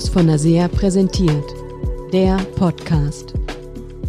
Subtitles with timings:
[0.00, 1.44] Haus von Nasea präsentiert.
[2.10, 3.34] Der Podcast.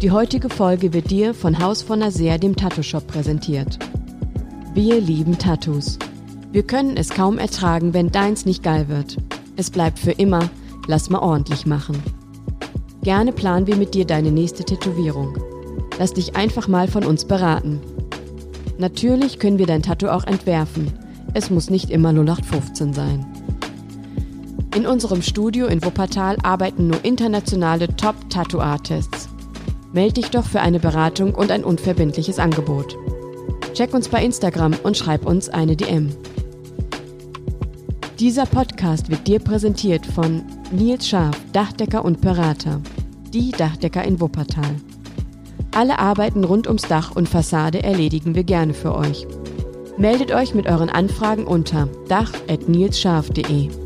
[0.00, 3.78] Die heutige Folge wird dir von Haus von Nasea, dem Tattoo-Shop, präsentiert.
[4.72, 5.98] Wir lieben Tattoos.
[6.50, 9.18] Wir können es kaum ertragen, wenn deins nicht geil wird.
[9.56, 10.48] Es bleibt für immer,
[10.86, 12.02] lass mal ordentlich machen.
[13.02, 15.36] Gerne planen wir mit dir deine nächste Tätowierung.
[15.98, 17.82] Lass dich einfach mal von uns beraten.
[18.78, 20.90] Natürlich können wir dein Tattoo auch entwerfen.
[21.34, 23.31] Es muss nicht immer 0815 sein.
[24.74, 29.28] In unserem Studio in Wuppertal arbeiten nur internationale Top-Tattoo-Artists.
[29.92, 32.96] Meld dich doch für eine Beratung und ein unverbindliches Angebot.
[33.74, 36.08] Check uns bei Instagram und schreib uns eine DM.
[38.18, 42.80] Dieser Podcast wird dir präsentiert von Nils Scharf, Dachdecker und Berater.
[43.34, 44.76] Die Dachdecker in Wuppertal.
[45.74, 49.26] Alle Arbeiten rund ums Dach und Fassade erledigen wir gerne für euch.
[49.98, 53.81] Meldet euch mit euren Anfragen unter dach.nilsscharf.de.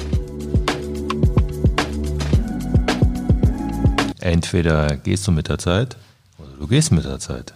[4.27, 5.97] Entweder gehst du mit der Zeit
[6.37, 7.55] oder du gehst mit der Zeit.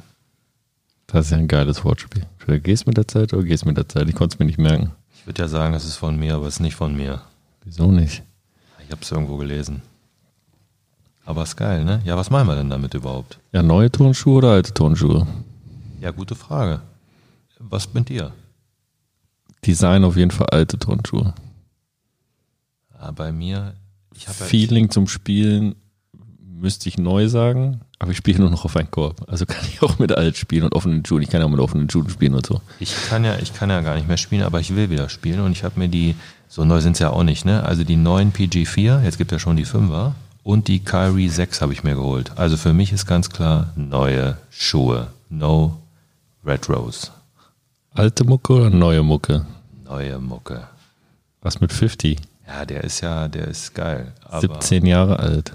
[1.08, 2.24] Das ist ja ein geiles Wortspiel.
[2.38, 4.08] Entweder gehst mit der Zeit oder gehst mit der Zeit.
[4.08, 4.92] Ich konnte es mir nicht merken.
[5.16, 7.22] Ich würde ja sagen, es ist von mir, aber es ist nicht von mir.
[7.64, 8.22] Wieso nicht?
[8.84, 9.82] Ich habe es irgendwo gelesen.
[11.24, 12.02] Aber ist geil, ne?
[12.04, 13.40] Ja, was meinen wir denn damit überhaupt?
[13.50, 15.26] Ja, neue Turnschuhe oder alte Turnschuhe?
[16.00, 16.82] Ja, gute Frage.
[17.58, 18.32] Was mit dir?
[19.66, 21.34] Design auf jeden Fall alte Turnschuhe.
[22.96, 23.74] Ja, bei mir,
[24.14, 25.74] ich habe Feeling zum Spielen
[26.60, 29.28] müsste ich neu sagen, aber ich spiele nur noch auf einen Korb.
[29.28, 31.22] Also kann ich auch mit alt spielen und offenen Schuhen.
[31.22, 32.60] Ich kann ja auch mit offenen Schuhen spielen und so.
[32.78, 35.40] Ich kann ja, ich kann ja gar nicht mehr spielen, aber ich will wieder spielen
[35.40, 36.14] und ich habe mir die,
[36.48, 37.64] so neu sind es ja auch nicht, ne?
[37.64, 41.72] Also die neuen PG4, jetzt gibt ja schon die 5er und die Kyrie 6 habe
[41.72, 42.32] ich mir geholt.
[42.36, 45.08] Also für mich ist ganz klar neue Schuhe.
[45.28, 45.76] No
[46.44, 47.12] Retros.
[47.92, 49.46] Alte Mucke oder neue Mucke?
[49.84, 50.68] Neue Mucke.
[51.42, 52.18] Was mit 50?
[52.46, 54.12] Ja, der ist ja, der ist geil.
[54.24, 55.54] Aber 17 Jahre alt.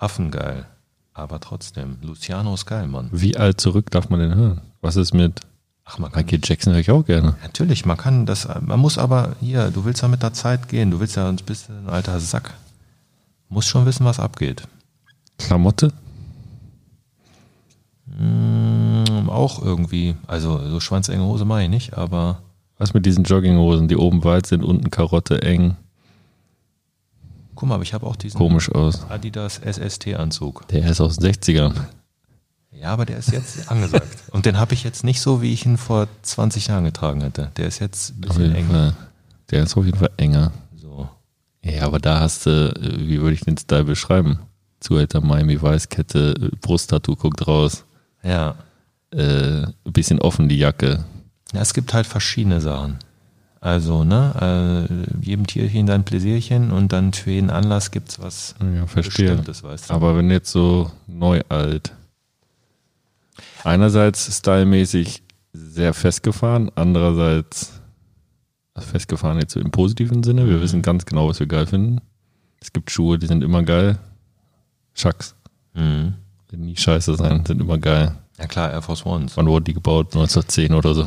[0.00, 0.66] Affengeil.
[1.12, 3.08] Aber trotzdem, Luciano ist geil, Mann.
[3.12, 4.60] Wie alt zurück darf man denn hören?
[4.80, 5.40] Was ist mit
[5.84, 7.34] Ach, man kann Michael Jackson höre ich auch gerne.
[7.42, 10.90] Natürlich, man kann das, man muss aber hier, du willst ja mit der Zeit gehen,
[10.92, 12.54] du willst ja, bist du ein alter Sack.
[13.48, 14.68] Muss schon wissen, was abgeht.
[15.38, 15.92] Klamotte?
[18.06, 22.40] Mm, auch irgendwie, also so schwanzenge Hose mache ich nicht, aber
[22.78, 25.76] Was mit diesen Jogginghosen, die oben weit sind, unten Karotte eng,
[27.60, 29.04] guck mal, aber ich habe auch diesen komisch aus.
[29.10, 30.66] Adidas SST-Anzug.
[30.68, 31.74] Der ist aus den 60ern.
[32.72, 34.08] Ja, aber der ist jetzt angesagt.
[34.32, 37.50] Und den habe ich jetzt nicht so, wie ich ihn vor 20 Jahren getragen hätte.
[37.58, 38.66] Der ist jetzt ein bisschen jeden eng.
[38.68, 38.96] Fall.
[39.50, 40.52] Der ist auf jeden Fall enger.
[40.76, 41.08] So.
[41.62, 44.38] Ja, aber da hast du, wie würde ich den Style beschreiben?
[44.80, 47.84] Zuhälter Miami Weißkette, Brusttattoo guckt raus,
[48.22, 48.54] Ja.
[49.12, 51.04] äh, ein bisschen offen die Jacke.
[51.52, 52.96] Ja, es gibt halt verschiedene Sachen.
[53.62, 58.86] Also, ne, äh, jedem Tierchen sein Pläsierchen und dann für jeden Anlass gibt's was Ja,
[58.86, 59.28] verstehe.
[59.28, 59.94] Bestimmtes, weißt du.
[59.94, 61.92] Aber wenn jetzt so neu alt,
[63.64, 65.22] einerseits stylmäßig
[65.52, 67.72] sehr festgefahren, andererseits
[68.74, 70.46] also festgefahren jetzt so im positiven Sinne.
[70.48, 70.62] Wir Mhm.
[70.62, 72.00] wissen ganz genau, was wir geil finden.
[72.60, 73.98] Es gibt Schuhe, die sind immer geil.
[74.94, 75.34] Chucks,
[75.74, 76.14] Mhm.
[76.50, 78.14] die nie scheiße sein, sind immer geil.
[78.38, 79.36] Ja klar, Air Force Ones.
[79.36, 80.14] Wann wurde die gebaut?
[80.14, 81.06] 1910 oder so.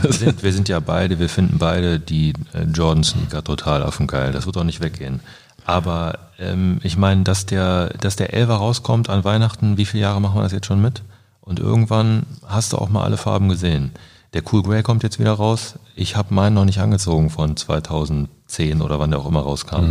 [0.00, 4.32] Wir sind, wir sind ja beide, wir finden beide die äh, Jordan-Sneaker total affengeil.
[4.32, 5.20] Das wird auch nicht weggehen.
[5.64, 10.20] Aber ähm, ich meine, dass der, dass der Elfer rauskommt an Weihnachten, wie viele Jahre
[10.20, 11.02] machen wir das jetzt schon mit?
[11.40, 13.92] Und irgendwann hast du auch mal alle Farben gesehen.
[14.32, 15.74] Der Cool Grey kommt jetzt wieder raus.
[15.94, 19.84] Ich habe meinen noch nicht angezogen von 2010 oder wann der auch immer rauskam.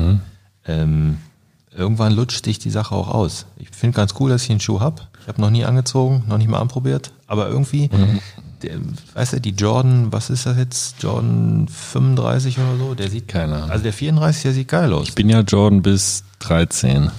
[0.66, 1.18] Ähm,
[1.76, 3.46] irgendwann lutscht sich die Sache auch aus.
[3.58, 5.04] Ich finde ganz cool, dass ich einen Schuh habe.
[5.22, 7.12] Ich habe noch nie angezogen, noch nicht mal anprobiert.
[7.28, 7.90] Aber irgendwie,
[8.64, 8.80] der,
[9.14, 11.02] weißt du, die Jordan, was ist das jetzt?
[11.02, 12.94] Jordan 35 oder so?
[12.94, 13.72] Der sieht Keine Ahnung.
[13.72, 15.09] Also der 34, der sieht geil aus.
[15.09, 17.12] Ich bin ja Jordan bis 13.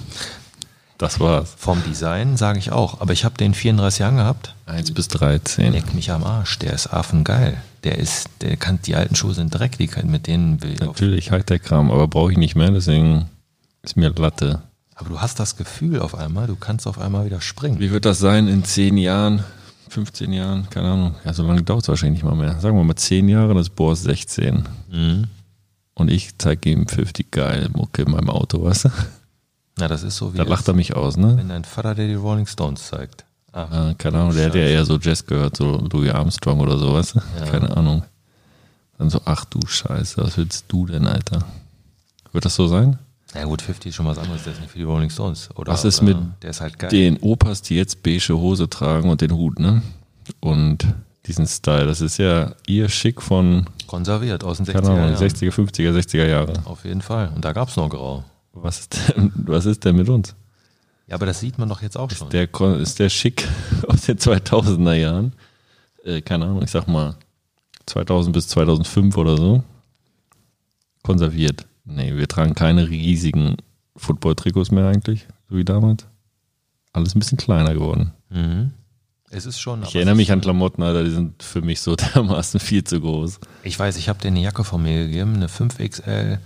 [0.97, 1.53] Das war's.
[1.57, 3.01] Vom Design sage ich auch.
[3.01, 4.55] Aber ich habe den 34 angehabt.
[4.67, 5.73] 1 bis 13.
[5.73, 6.59] Leck mich am Arsch.
[6.59, 7.57] Der ist affengeil.
[7.83, 10.81] Der ist, der kann, die alten Schuhe sind Dreck, die kann, mit denen will ich
[10.81, 13.25] auf Natürlich Hightech-Kram, aber brauche ich nicht mehr, deswegen
[13.81, 14.61] ist mir Latte.
[14.95, 17.79] Aber du hast das Gefühl auf einmal, du kannst auf einmal wieder springen.
[17.79, 19.43] Wie wird das sein in 10 Jahren,
[19.93, 21.15] 15 Jahren, keine Ahnung.
[21.23, 22.59] Ja, so lange dauert es wahrscheinlich nicht mal mehr.
[22.59, 24.67] Sagen wir mal 10 Jahre, das ist Boris 16.
[24.91, 25.25] Mhm.
[25.93, 28.89] Und ich zeige ihm 50 geil Mucke in meinem Auto, weißt du?
[29.77, 31.37] Na, das ist so wie Da lacht er mich aus, ne?
[31.37, 33.25] wenn dein Vater dir die Rolling Stones zeigt.
[33.51, 36.77] Ah, Äh, keine Ahnung, der hat ja eher so Jazz gehört, so Louis Armstrong oder
[36.77, 37.21] so, weißt du?
[37.39, 37.45] Ja.
[37.45, 38.03] Keine Ahnung.
[38.97, 41.45] Dann so, ach du Scheiße, was willst du denn, Alter?
[42.31, 42.97] Wird das so sein?
[43.33, 45.49] Na gut, 50 ist schon was anderes, der ist nicht für die Rolling Stones.
[45.55, 46.89] Oder, Was ist mit Der ist halt geil.
[46.89, 49.81] den Opas, die jetzt beige Hose tragen und den Hut, ne?
[50.39, 50.85] Und
[51.25, 55.15] diesen Style, das ist ja ihr Schick von, Konserviert aus den 60er keine Ahnung, Jahren.
[55.15, 56.53] 60er, 50er, 60er Jahre.
[56.65, 57.31] Auf jeden Fall.
[57.35, 58.23] Und da gab's noch Grau.
[58.53, 60.35] Was ist denn, was ist denn mit uns?
[61.07, 62.27] Ja, aber das sieht man doch jetzt auch schon.
[62.29, 63.47] Ist der, ist der schick
[63.87, 65.33] aus den 2000er Jahren?
[66.03, 67.15] Äh, keine Ahnung, ich sag mal
[67.87, 69.63] 2000 bis 2005 oder so.
[71.01, 71.65] Konserviert.
[71.85, 73.57] Nee, wir tragen keine riesigen
[73.95, 76.07] Football-Trikots mehr eigentlich, so wie damals.
[76.93, 78.13] Alles ein bisschen kleiner geworden.
[78.29, 78.71] Mhm.
[79.29, 79.81] Es ist schon.
[79.83, 83.39] Ich erinnere mich an Klamotten, Alter, die sind für mich so dermaßen viel zu groß.
[83.63, 86.37] Ich weiß, ich habe dir eine Jacke von mir gegeben, eine 5XL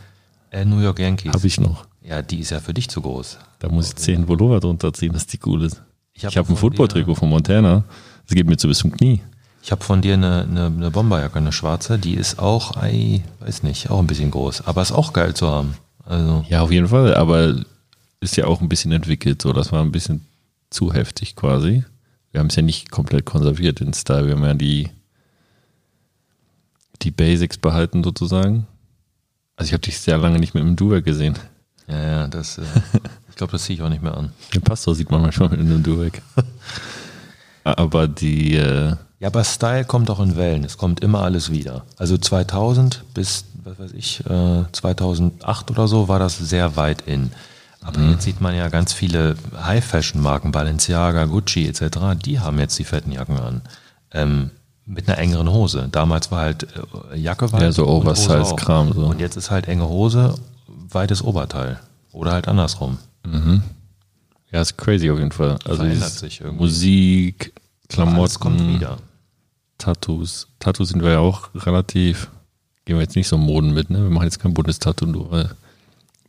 [0.52, 1.34] äh, New York Yankees.
[1.34, 1.86] Habe ich noch.
[2.02, 3.38] Ja, die ist ja für dich zu groß.
[3.60, 5.84] Da muss ich 10 Pullover drunter ziehen, dass die cool ist.
[6.14, 7.84] Ich hab habe hab ein Football-Trikot von Montana.
[8.26, 9.22] Das geht mir zu bis zum Knie.
[9.68, 13.64] Ich habe von dir eine, eine, eine Bomberjacke, eine schwarze, die ist auch, ei, weiß
[13.64, 15.76] nicht, auch ein bisschen groß, aber ist auch geil zu haben.
[16.06, 17.54] Also, Ja, auf jeden Fall, aber
[18.22, 20.26] ist ja auch ein bisschen entwickelt, so das war ein bisschen
[20.70, 21.84] zu heftig quasi.
[22.32, 24.90] Wir haben es ja nicht komplett konserviert den Style, wir haben ja die
[27.02, 28.68] die Basics behalten sozusagen.
[29.58, 31.38] Also ich habe dich sehr lange nicht mit einem Duett gesehen.
[31.90, 32.62] ja, ja, das, äh,
[33.30, 34.32] ich glaube, das ziehe ich auch nicht mehr an.
[34.54, 36.22] Den Pastor sieht man manchmal mit einem Duett.
[37.66, 40.64] Aber die, äh, Ja, aber Style kommt auch in Wellen.
[40.64, 41.84] Es kommt immer alles wieder.
[41.98, 47.32] Also 2000 bis, was weiß ich, äh, 2008 oder so war das sehr weit in.
[47.82, 52.84] Aber jetzt sieht man ja ganz viele High-Fashion-Marken, Balenciaga, Gucci etc., die haben jetzt die
[52.84, 53.62] fetten Jacken an.
[54.12, 54.50] Ähm,
[54.86, 55.88] mit einer engeren Hose.
[55.92, 56.68] Damals war halt
[57.14, 59.06] äh, Jacke weit Ja, so Oversize-Kram, so.
[59.06, 60.36] Und jetzt ist halt enge Hose,
[60.68, 61.80] weites Oberteil.
[62.12, 62.98] Oder halt andersrum.
[64.52, 65.58] ja, ist crazy auf jeden Fall.
[65.66, 66.64] Also Verändert sich irgendwie.
[66.64, 67.54] Musik,
[67.90, 68.98] Klamotten, Alles kommt wieder.
[69.78, 70.48] Tattoos.
[70.60, 72.30] Tattoos sind wir ja auch relativ,
[72.86, 74.00] gehen wir jetzt nicht so Moden mit, ne?
[74.04, 75.50] Wir machen jetzt kein buntes Tattoo, nur weil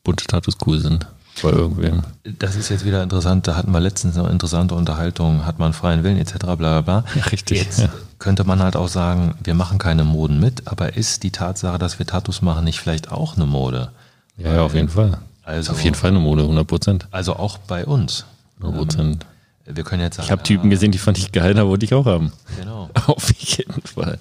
[0.04, 1.06] bunte Tattoos cool sind.
[1.42, 2.02] Bei irgendwem.
[2.24, 3.46] Das ist jetzt wieder interessant.
[3.46, 5.46] Da hatten wir letztens eine interessante Unterhaltung.
[5.46, 6.34] Hat man freien Willen etc.
[6.38, 7.04] bla bla bla.
[7.14, 7.88] Ja, richtig, Jetzt ja.
[8.18, 12.00] könnte man halt auch sagen, wir machen keine Moden mit, aber ist die Tatsache, dass
[12.00, 13.92] wir Tattoos machen, nicht vielleicht auch eine Mode?
[14.36, 15.18] Ja, ja, auf jeden Fall.
[15.44, 17.06] Also- auf jeden Fall eine Mode, 100 Prozent.
[17.12, 18.24] Also auch bei uns.
[18.60, 19.26] 100 Prozent.
[19.70, 21.94] Wir können jetzt sagen, Ich habe Typen gesehen, die fand ich geil, da wollte ich
[21.94, 22.32] auch haben.
[22.58, 22.90] Genau.
[23.06, 24.18] Auf jeden Fall.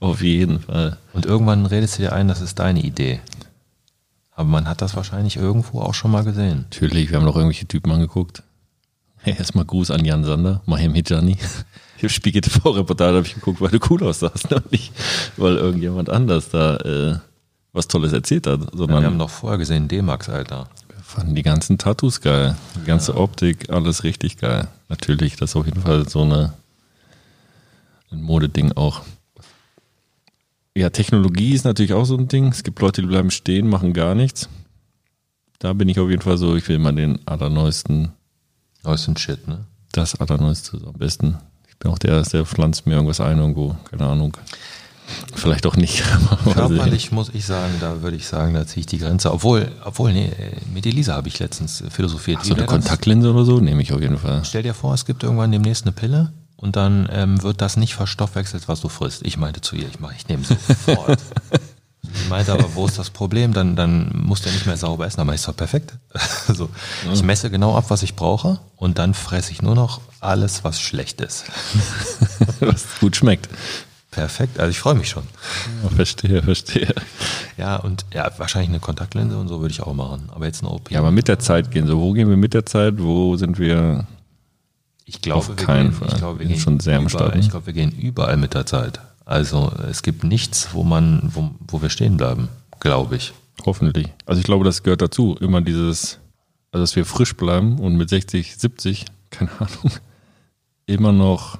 [0.00, 0.98] Auf jeden Fall.
[1.12, 3.20] Und irgendwann redest du dir ein, das ist deine Idee.
[4.34, 6.66] Aber man hat das wahrscheinlich irgendwo auch schon mal gesehen.
[6.70, 8.42] Natürlich, wir haben noch irgendwelche Typen angeguckt.
[9.18, 11.38] Hey, erstmal Gruß an Jan Sander, Mahim Hijani.
[11.96, 14.60] Ich habe Spiegel TV-Reportage habe ich geguckt, weil du cool aussahst, ne?
[14.70, 14.92] nicht
[15.36, 17.18] weil irgendjemand anders da äh,
[17.72, 20.68] was Tolles erzählt hat, Wir sondern haben doch vorher gesehen D-Max, Alter.
[21.12, 24.68] Fanden die ganzen Tattoos geil, die ganze Optik, alles richtig geil.
[24.88, 26.54] Natürlich, das ist auf jeden Fall so eine
[28.12, 29.02] ein Modeding auch.
[30.76, 32.48] Ja, Technologie ist natürlich auch so ein Ding.
[32.48, 34.48] Es gibt Leute, die bleiben stehen, machen gar nichts.
[35.58, 38.12] Da bin ich auf jeden Fall so, ich will mal den allerneuesten
[38.84, 39.64] Neuesten Shit, ne?
[39.92, 41.38] das Allerneueste so am besten.
[41.68, 44.36] Ich bin auch der, der pflanzt mir irgendwas ein irgendwo, keine Ahnung.
[45.34, 46.04] Vielleicht auch nicht.
[46.52, 49.32] Körperlich muss ich sagen, da würde ich sagen, da ziehe ich die Grenze.
[49.32, 50.30] Obwohl, obwohl, nee,
[50.72, 52.38] mit Elisa habe ich letztens philosophiert.
[52.40, 52.66] Ach, so eine?
[52.66, 54.42] Kontaktlinse oder so nehme ich auf jeden Fall.
[54.44, 57.94] Stell dir vor, es gibt irgendwann demnächst eine Pille und dann ähm, wird das nicht
[57.94, 59.26] verstoffwechselt, was du frisst.
[59.26, 61.18] Ich meinte zu ihr, ich mache, ich nehme sofort.
[62.02, 63.52] Sie meinte aber, wo ist das Problem?
[63.52, 65.20] Dann, dann musst du ja nicht mehr sauber essen.
[65.20, 65.94] Aber ich so, perfekt.
[66.46, 66.68] Also,
[67.12, 70.80] ich messe genau ab, was ich brauche und dann fresse ich nur noch alles, was
[70.80, 71.44] schlecht ist.
[72.60, 73.48] Was gut schmeckt.
[74.12, 75.22] Perfekt, also ich freue mich schon.
[75.82, 76.94] Ja, verstehe, verstehe.
[77.56, 80.28] Ja, und ja, wahrscheinlich eine Kontaktlinse und so würde ich auch machen.
[80.34, 80.90] Aber jetzt eine OP.
[80.90, 81.86] Ja, aber mit der Zeit gehen.
[81.86, 82.98] So, wo gehen wir mit der Zeit?
[82.98, 84.06] Wo sind wir?
[85.06, 86.08] Ich glaube, Auf wir keinen gehen, Fall.
[86.08, 87.40] Ich glaube, wir gehen schon sehr am überall, Start, ne?
[87.40, 89.00] Ich glaube, wir gehen überall mit der Zeit.
[89.24, 92.50] Also es gibt nichts, wo man, wo, wo wir stehen bleiben,
[92.80, 93.32] glaube ich.
[93.64, 94.08] Hoffentlich.
[94.26, 95.38] Also ich glaube, das gehört dazu.
[95.40, 96.18] Immer dieses,
[96.70, 99.90] also dass wir frisch bleiben und mit 60, 70, keine Ahnung,
[100.86, 101.58] immer noch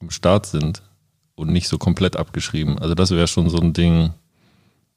[0.00, 0.82] am Start sind
[1.36, 2.78] und nicht so komplett abgeschrieben.
[2.78, 4.10] Also das wäre schon so ein Ding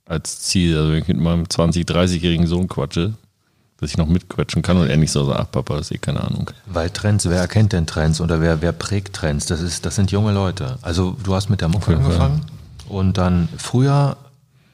[0.05, 0.77] als Ziel.
[0.77, 3.13] Also wenn ich mit meinem 20, 30-jährigen Sohn quatsche,
[3.79, 5.97] dass ich noch mitquatschen kann und er nicht so sagt, ach Papa, das ist eh
[5.99, 6.49] keine Ahnung.
[6.65, 9.45] Weil Trends, wer erkennt denn Trends oder wer, wer prägt Trends?
[9.45, 10.77] Das, ist, das sind junge Leute.
[10.81, 12.13] Also du hast mit der Mucke jeden Fall.
[12.13, 12.45] angefangen
[12.89, 14.17] und dann früher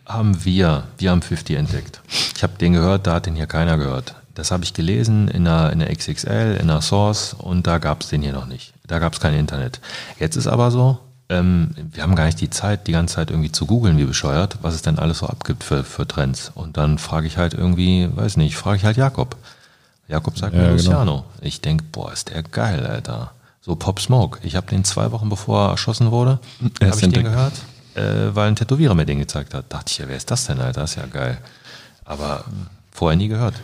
[0.05, 2.01] haben wir, wir haben 50 entdeckt.
[2.35, 4.15] Ich habe den gehört, da hat den hier keiner gehört.
[4.35, 8.01] Das habe ich gelesen in der, in der XXL, in der Source und da gab
[8.01, 8.73] es den hier noch nicht.
[8.85, 9.79] Da gab es kein Internet.
[10.19, 13.51] Jetzt ist aber so, ähm, wir haben gar nicht die Zeit, die ganze Zeit irgendwie
[13.51, 16.51] zu googeln, wie bescheuert, was es denn alles so abgibt für, für Trends.
[16.53, 19.35] Und dann frage ich halt irgendwie, weiß nicht, frage ich halt Jakob.
[20.07, 20.77] Jakob sagt Ja, mir genau.
[20.77, 21.25] Luciano.
[21.41, 23.31] Ich denk, boah, ist der geil, Alter.
[23.61, 24.39] So Pop Smoke.
[24.43, 26.39] Ich habe den zwei Wochen bevor er erschossen wurde,
[26.81, 27.53] habe ich den gehört,
[27.95, 29.73] äh, weil ein Tätowierer mir den gezeigt hat.
[29.73, 30.81] Dachte ich, ja, wer ist das denn, Alter?
[30.81, 31.39] Das ist ja geil.
[32.03, 32.45] Aber
[32.91, 33.55] vorher nie gehört.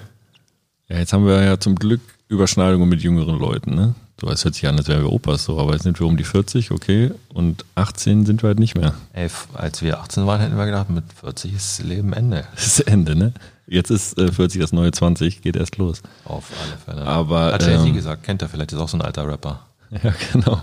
[0.89, 3.93] Ja, jetzt haben wir ja zum Glück Überschneidungen mit jüngeren Leuten, ne?
[4.21, 6.15] So, es hört sich an, als wären wir Opas so, aber jetzt sind wir um
[6.15, 8.93] die 40, okay, und 18 sind wir halt nicht mehr.
[9.13, 12.45] Ey, als wir 18 waren, hätten wir gedacht, mit 40 ist Leben Ende.
[12.53, 13.33] Das ist Ende, ne?
[13.65, 16.03] Jetzt ist äh, 40 das neue 20, geht erst los.
[16.25, 17.07] Auf alle Fälle.
[17.07, 19.65] Aber, Hat Jay-Z ähm, gesagt, kennt er vielleicht, ist auch so ein alter Rapper.
[20.03, 20.61] Ja, genau.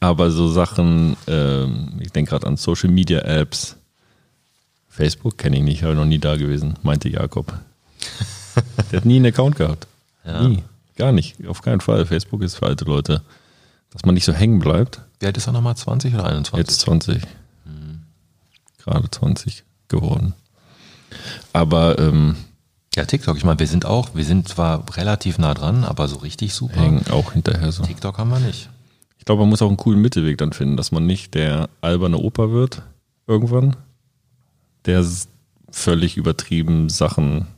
[0.00, 3.76] Aber so Sachen, ähm, ich denke gerade an Social Media Apps.
[4.90, 7.54] Facebook kenne ich nicht, habe noch nie da gewesen, meinte Jakob.
[8.92, 9.86] Der hat nie einen Account gehabt.
[10.26, 10.46] Ja.
[10.46, 10.62] Nie.
[10.96, 11.46] Gar nicht.
[11.46, 12.06] Auf keinen Fall.
[12.06, 13.22] Facebook ist für alte Leute.
[13.90, 15.00] Dass man nicht so hängen bleibt.
[15.20, 15.76] Wie alt ist er nochmal?
[15.76, 16.58] 20 oder 21?
[16.58, 17.22] Jetzt 20.
[18.78, 20.34] Gerade 20 geworden.
[21.52, 22.36] Aber ähm,
[22.94, 23.36] Ja, TikTok.
[23.36, 26.80] Ich meine, wir sind auch, wir sind zwar relativ nah dran, aber so richtig super.
[26.80, 27.82] hängen auch hinterher so.
[27.84, 28.70] TikTok haben wir nicht.
[29.18, 32.18] Ich glaube, man muss auch einen coolen Mittelweg dann finden, dass man nicht der alberne
[32.18, 32.82] Opa wird
[33.26, 33.74] irgendwann,
[34.84, 35.04] der
[35.70, 37.48] völlig übertrieben Sachen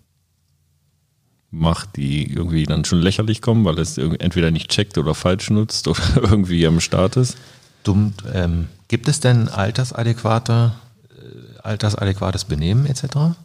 [1.51, 5.89] macht, die irgendwie dann schon lächerlich kommen, weil es entweder nicht checkt oder falsch nutzt
[5.89, 7.37] oder irgendwie am Start ist.
[7.85, 10.73] Dumm, ähm, gibt es denn altersadäquate,
[11.11, 13.37] äh, altersadäquates Benehmen etc.?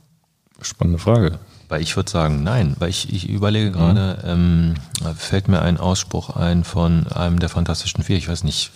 [0.62, 1.39] Spannende Frage.
[1.69, 4.75] Weil ich würde sagen, nein, weil ich, ich überlege gerade, ähm,
[5.15, 8.72] fällt mir ein Ausspruch ein von einem der Fantastischen Vier, ich weiß nicht,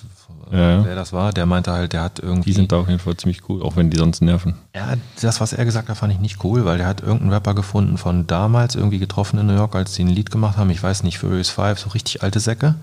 [0.52, 2.50] Ja, wer das war, der meinte halt, der hat irgendwie.
[2.50, 4.56] Die sind da auf jeden Fall ziemlich cool, auch wenn die sonst nerven.
[4.76, 7.54] Ja, das, was er gesagt hat, fand ich nicht cool, weil der hat irgendeinen Rapper
[7.54, 10.70] gefunden von damals irgendwie getroffen in New York, als die ein Lied gemacht haben.
[10.70, 12.76] Ich weiß nicht, Furious Five, so richtig alte Säcke.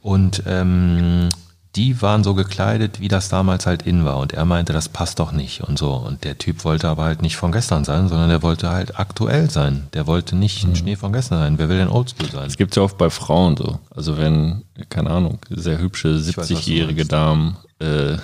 [0.00, 1.28] Und ähm,
[1.76, 4.18] die waren so gekleidet, wie das damals halt in war.
[4.18, 5.92] Und er meinte, das passt doch nicht und so.
[5.92, 9.50] Und der Typ wollte aber halt nicht von gestern sein, sondern der wollte halt aktuell
[9.50, 9.88] sein.
[9.92, 11.58] Der wollte nicht ein Schnee von gestern sein.
[11.58, 12.46] Wer will denn Oldschool sein?
[12.46, 13.80] Es gibt ja oft bei Frauen so.
[13.90, 17.12] Also wenn, keine Ahnung, sehr hübsche weiß, was du 70-jährige meinst.
[17.12, 18.16] Damen äh,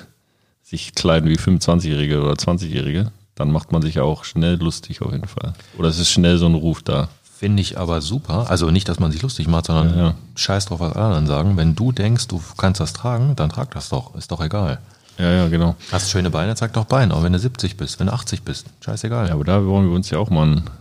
[0.62, 5.12] sich kleiden wie 25-jährige oder 20-jährige, dann macht man sich ja auch schnell lustig auf
[5.12, 5.54] jeden Fall.
[5.76, 7.08] Oder es ist schnell so ein Ruf da.
[7.40, 8.50] Finde ich aber super.
[8.50, 10.14] Also nicht, dass man sich lustig macht, sondern Ja, ja.
[10.34, 11.56] scheiß drauf, was alle anderen sagen.
[11.56, 14.14] Wenn du denkst, du kannst das tragen, dann trag das doch.
[14.14, 14.78] Ist doch egal.
[15.16, 15.74] Ja, ja, genau.
[15.90, 18.66] Hast schöne Beine, zeig doch Beine, auch wenn du 70 bist, wenn du 80 bist.
[18.84, 19.28] Scheißegal.
[19.28, 20.72] Ja, aber da wollen wir uns ja auch mal, einen, da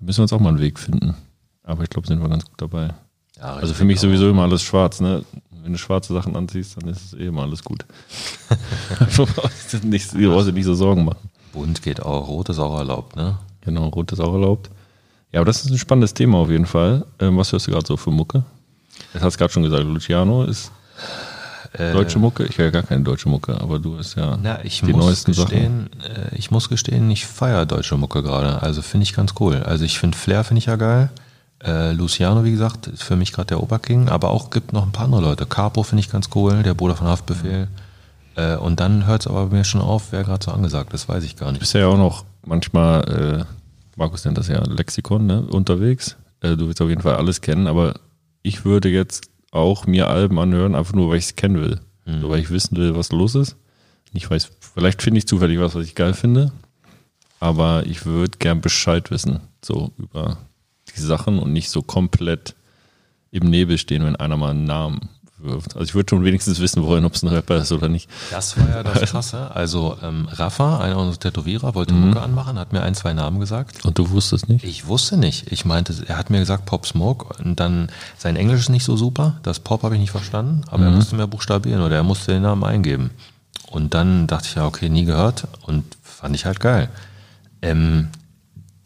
[0.00, 1.14] müssen wir uns auch mal einen Weg finden.
[1.62, 2.94] Aber ich glaube, sind wir ganz gut dabei.
[3.36, 5.24] Ja, Also für mich sowieso immer alles schwarz, ne?
[5.62, 7.84] Wenn du schwarze Sachen anziehst, dann ist es eh immer alles gut.
[9.16, 11.30] du brauchst dir nicht, du brauchst dir nicht so Sorgen machen.
[11.52, 13.38] Bunt geht auch, rot ist auch erlaubt, ne?
[13.60, 14.70] Genau, rot ist auch erlaubt.
[15.32, 17.04] Ja, aber das ist ein spannendes Thema auf jeden Fall.
[17.20, 18.44] Ähm, was hörst du gerade so für Mucke?
[19.12, 20.70] Das hast gerade schon gesagt, Luciano ist
[21.74, 22.44] Äh, deutsche Mucke.
[22.44, 25.04] Ich höre ja gar keine deutsche Mucke, aber du hast ja Na, ich die muss
[25.04, 25.50] neuesten Sachen.
[25.50, 28.62] gestehen, äh, ich muss gestehen, ich feiere deutsche Mucke gerade.
[28.62, 29.56] Also finde ich ganz cool.
[29.56, 31.10] Also ich finde Flair finde ich ja geil.
[31.62, 34.92] Äh, Luciano, wie gesagt, ist für mich gerade der Oberking, aber auch gibt noch ein
[34.92, 35.44] paar andere Leute.
[35.44, 37.68] Capo finde ich ganz cool, der Bruder von Haftbefehl.
[38.36, 41.08] Äh, und dann hört es aber bei mir schon auf, wer gerade so angesagt ist,
[41.08, 41.60] weiß ich gar Du nicht.
[41.60, 43.44] bist ja auch noch manchmal, äh,
[43.98, 45.42] Markus nennt das ja Lexikon, ne?
[45.42, 46.16] unterwegs.
[46.40, 47.94] Äh, du willst auf jeden Fall alles kennen, aber
[48.42, 51.80] ich würde jetzt auch mir Alben anhören, einfach nur, weil ich es kennen will.
[52.06, 53.56] So, weil ich wissen will, was los ist.
[54.12, 56.52] Nicht weiß, vielleicht finde ich zufällig was, was ich geil finde,
[57.40, 60.38] aber ich würde gern Bescheid wissen, so über
[60.96, 62.54] die Sachen und nicht so komplett
[63.30, 65.10] im Nebel stehen, wenn einer mal einen Namen.
[65.44, 68.10] Also ich würde schon wenigstens wissen wollen, ob es ein Rapper ist oder nicht.
[68.30, 69.54] Das war ja das Krasse.
[69.54, 73.84] Also ähm, Rafa, einer unserer Tätowierer, wollte Mucke anmachen, hat mir ein, zwei Namen gesagt.
[73.84, 74.64] Und du wusstest nicht?
[74.64, 75.52] Ich wusste nicht.
[75.52, 78.96] Ich meinte, er hat mir gesagt Pop Smoke und dann sein Englisch ist nicht so
[78.96, 79.38] super.
[79.42, 82.42] Das Pop habe ich nicht verstanden, aber er musste mehr buchstabieren oder er musste den
[82.42, 83.10] Namen eingeben.
[83.70, 86.88] Und dann dachte ich ja, okay, nie gehört und fand ich halt geil.
[87.62, 88.08] Ähm,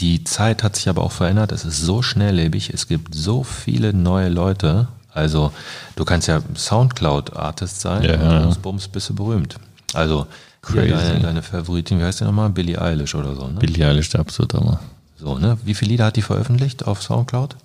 [0.00, 1.52] die Zeit hat sich aber auch verändert.
[1.52, 2.70] Es ist so schnelllebig.
[2.70, 4.88] Es gibt so viele neue Leute.
[5.14, 5.52] Also
[5.96, 8.40] du kannst ja Soundcloud-Artist sein Ja, ja.
[8.40, 9.56] bums, bums bist du berühmt.
[9.94, 10.26] Also
[10.62, 10.88] Crazy.
[10.90, 12.50] deine, deine Favoritin, wie heißt die nochmal?
[12.50, 13.46] Billie Eilish oder so.
[13.48, 13.58] Ne?
[13.58, 14.80] Billie Eilish, der absolute Hammer.
[15.16, 15.58] So, ne?
[15.64, 17.56] Wie viele Lieder hat die veröffentlicht auf Soundcloud?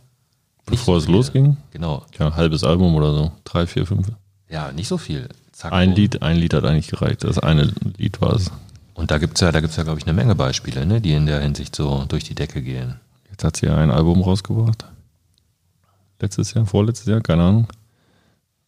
[0.65, 1.17] Bevor so es viele.
[1.17, 1.57] losging?
[1.71, 2.05] Genau.
[2.19, 3.31] Ja, ein halbes Album oder so.
[3.45, 4.07] Drei, vier, fünf.
[4.49, 5.29] Ja, nicht so viel.
[5.51, 5.95] Zack, Ein.
[5.95, 7.23] Lied, ein Lied hat eigentlich gereicht.
[7.23, 8.51] Das eine Lied war es.
[8.93, 11.25] Und da gibt's ja, da gibt's ja, glaube ich, eine Menge Beispiele, ne, die in
[11.25, 12.95] der Hinsicht so durch die Decke gehen.
[13.29, 14.85] Jetzt hat sie ja ein Album rausgebracht.
[16.19, 17.67] Letztes Jahr, vorletztes Jahr, keine Ahnung.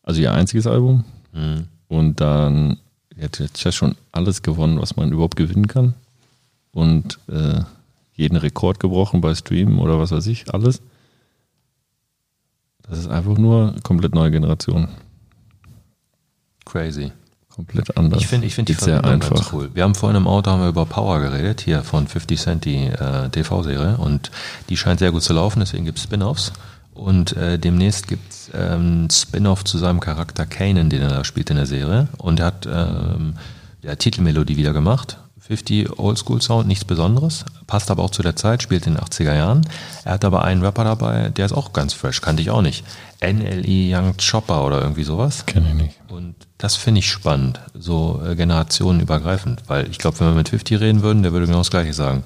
[0.03, 1.03] Also ihr einziges Album.
[1.33, 1.67] Hm.
[1.87, 2.77] Und dann
[3.21, 5.93] hat jetzt ja schon alles gewonnen, was man überhaupt gewinnen kann.
[6.71, 7.61] Und äh,
[8.13, 10.81] jeden Rekord gebrochen bei Streamen oder was weiß ich, alles.
[12.83, 14.87] Das ist einfach nur komplett neue Generation.
[16.65, 17.11] Crazy.
[17.49, 18.21] Komplett anders.
[18.21, 19.35] Ich finde ich finde die Geht sehr Verbindung einfach.
[19.35, 19.69] ganz cool.
[19.73, 22.85] Wir haben vorhin im Auto haben wir über Power geredet, hier von 50 Cent, die
[22.85, 23.97] äh, TV-Serie.
[23.97, 24.31] Und
[24.69, 26.53] die scheint sehr gut zu laufen, deswegen gibt's Spin-Offs.
[26.99, 31.55] Und äh, demnächst gibt's ähm, Spin-Off zu seinem Charakter Kanan, den er da spielt in
[31.55, 32.09] der Serie.
[32.17, 33.35] Und er hat ähm,
[33.81, 35.17] ja, Titelmelodie wieder gemacht.
[35.39, 39.33] 50 Oldschool Sound, nichts Besonderes, passt aber auch zu der Zeit, spielt in den 80er
[39.33, 39.65] Jahren.
[40.03, 42.83] Er hat aber einen Rapper dabei, der ist auch ganz fresh, kannte ich auch nicht.
[43.23, 45.47] NLE Young Chopper oder irgendwie sowas.
[45.47, 45.99] Kenne ich nicht.
[46.09, 50.79] Und das finde ich spannend, so äh, generationenübergreifend, weil ich glaube, wenn wir mit 50
[50.81, 52.23] reden würden, der würde genau das Gleiche sagen.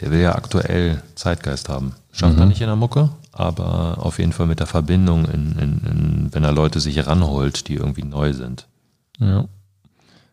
[0.00, 1.94] Der will ja aktuell Zeitgeist haben.
[2.10, 5.80] Schafft er nicht in der Mucke, aber auf jeden Fall mit der Verbindung, in, in,
[5.90, 8.66] in, wenn er Leute sich ranholt, die irgendwie neu sind.
[9.18, 9.46] Ja.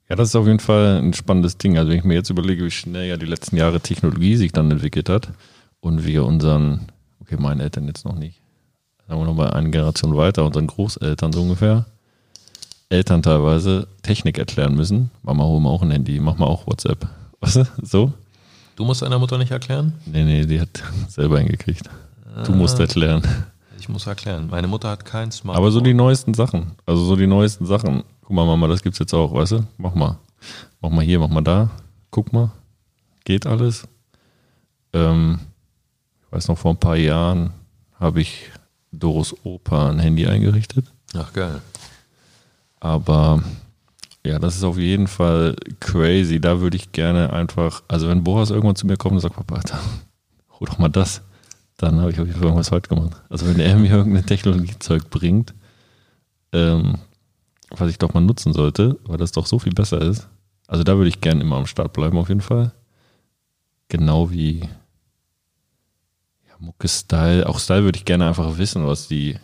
[0.07, 1.77] Ja, das ist auf jeden Fall ein spannendes Ding.
[1.77, 4.69] Also wenn ich mir jetzt überlege, wie schnell ja die letzten Jahre Technologie sich dann
[4.69, 5.29] entwickelt hat
[5.79, 6.87] und wir unseren,
[7.21, 8.41] okay, meinen Eltern jetzt noch nicht,
[9.07, 11.85] sagen wir noch mal eine Generation weiter, unseren Großeltern so ungefähr,
[12.89, 15.09] Eltern teilweise Technik erklären müssen.
[15.23, 17.07] Mama, hol mal auch ein Handy, mach mal auch WhatsApp.
[17.39, 17.59] Was?
[17.81, 18.11] So?
[18.75, 19.93] Du musst deiner Mutter nicht erklären?
[20.05, 21.89] Nee, nee, die hat selber hingekriegt.
[22.45, 23.21] Du musst erklären.
[23.79, 24.47] Ich muss erklären.
[24.49, 25.63] Meine Mutter hat kein Smartphone.
[25.63, 26.71] Aber so die neuesten Sachen.
[26.85, 28.03] Also so die neuesten Sachen.
[28.21, 29.63] Guck mal, Mama, das gibt's jetzt auch, weißt du?
[29.77, 30.17] Mach mal.
[30.81, 31.69] Mach mal hier, mach mal da.
[32.09, 32.51] Guck mal.
[33.25, 33.87] Geht alles.
[34.93, 35.39] Ähm,
[36.25, 37.51] ich weiß noch, vor ein paar Jahren
[37.99, 38.49] habe ich
[38.91, 40.85] Doros Opa ein Handy eingerichtet.
[41.15, 41.61] Ach geil.
[42.79, 43.43] Aber
[44.25, 46.39] ja, das ist auf jeden Fall crazy.
[46.39, 49.55] Da würde ich gerne einfach, also wenn Boris irgendwann zu mir kommt und sagt, Papa,
[49.55, 49.79] Alter,
[50.59, 51.21] hol doch mal das,
[51.81, 53.21] dann habe ich auf jeden Fall irgendwas falsch gemacht.
[53.29, 55.53] Also wenn er mir irgendein Technologiezeug bringt,
[56.53, 56.95] ähm,
[57.69, 60.27] was ich doch mal nutzen sollte, weil das doch so viel besser ist.
[60.67, 62.73] Also da würde ich gerne immer am Start bleiben, auf jeden Fall.
[63.89, 67.47] Genau wie ja, Mucke Style.
[67.47, 69.37] Auch Style würde ich gerne einfach wissen, was die,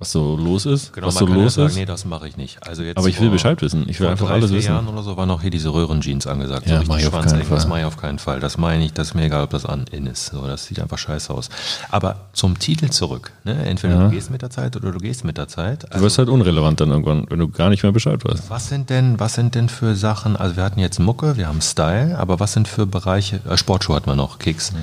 [0.00, 0.92] was so los ist.
[0.92, 1.76] Genau, was so kann ja los sagen, ist.
[1.76, 2.66] nee, das mache ich nicht.
[2.66, 3.82] Also jetzt Aber ich will Bescheid wissen.
[3.88, 4.68] Ich will vor einfach drei, alles vier wissen.
[4.72, 6.66] Jahren oder so waren auch hier diese Röhrenjeans angesagt.
[6.66, 7.68] Ja, so mach ich auf keinen Schwanzecken, Das Fall.
[7.68, 8.40] mache ich auf keinen Fall.
[8.40, 10.26] Das meine ich, das ist mir egal, ob das an in ist.
[10.26, 11.50] So, das sieht einfach scheiße aus.
[11.90, 13.32] Aber zum Titel zurück.
[13.44, 13.62] Ne?
[13.66, 14.04] Entweder Ja.
[14.04, 15.86] du gehst mit der Zeit oder du gehst mit der Zeit.
[15.94, 18.48] Du wirst halt unrelevant dann irgendwann, wenn du gar nicht mehr Bescheid weißt.
[18.48, 21.60] Was sind denn, was sind denn für Sachen, also wir hatten jetzt Mucke, wir haben
[21.60, 24.72] Style, aber was sind für Bereiche, äh, Sportschuhe hatten wir noch, Kicks.
[24.72, 24.76] Mhm.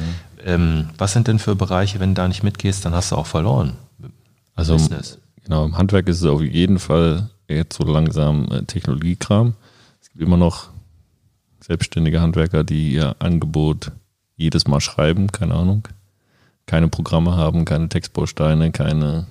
[0.46, 3.26] Ähm, was sind denn für Bereiche, wenn du da nicht mitgehst, dann hast du auch
[3.26, 3.74] verloren?
[4.58, 5.18] Also Business.
[5.46, 9.54] genau, im Handwerk ist es auf jeden Fall jetzt so langsam äh, Technologiekram.
[10.02, 10.68] Es gibt immer noch
[11.62, 13.92] selbstständige Handwerker, die ihr Angebot
[14.36, 15.88] jedes Mal schreiben, keine Ahnung.
[16.66, 19.26] Keine Programme haben, keine Textbausteine, keine,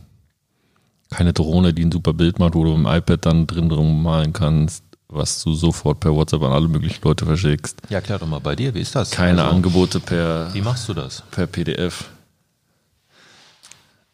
[1.11, 4.33] keine Drohne, die ein super Bild macht, wo du im iPad dann drin drum malen
[4.33, 7.81] kannst, was du sofort per WhatsApp an alle möglichen Leute verschickst.
[7.91, 9.11] Ja, klär doch mal bei dir, wie ist das?
[9.11, 11.23] Keine Also, Angebote per, Wie machst du das?
[11.31, 12.07] per PDF.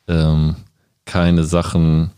[0.09, 0.57] Ähm,
[1.13, 2.11] keine Sachen,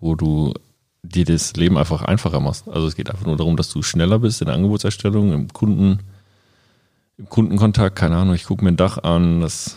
[0.00, 0.54] wo du
[1.02, 2.68] dir das Leben einfach einfacher machst.
[2.68, 5.98] Also es geht einfach nur darum, dass du schneller bist in der Angebotserstellung, im Kunden,
[7.18, 9.76] im Kundenkontakt, keine Ahnung, ich gucke mir ein Dach an, das,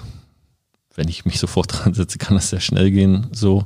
[0.95, 3.65] wenn ich mich sofort dran setze, kann das sehr schnell gehen, so,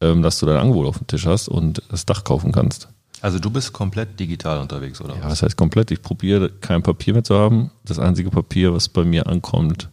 [0.00, 2.88] ähm, dass du dein Angebot auf dem Tisch hast und das Dach kaufen kannst.
[3.20, 5.14] Also du bist komplett digital unterwegs, oder?
[5.14, 5.92] Ja, das heißt komplett.
[5.92, 7.70] Ich probiere kein Papier mehr zu haben.
[7.84, 9.88] Das einzige Papier, was bei mir ankommt,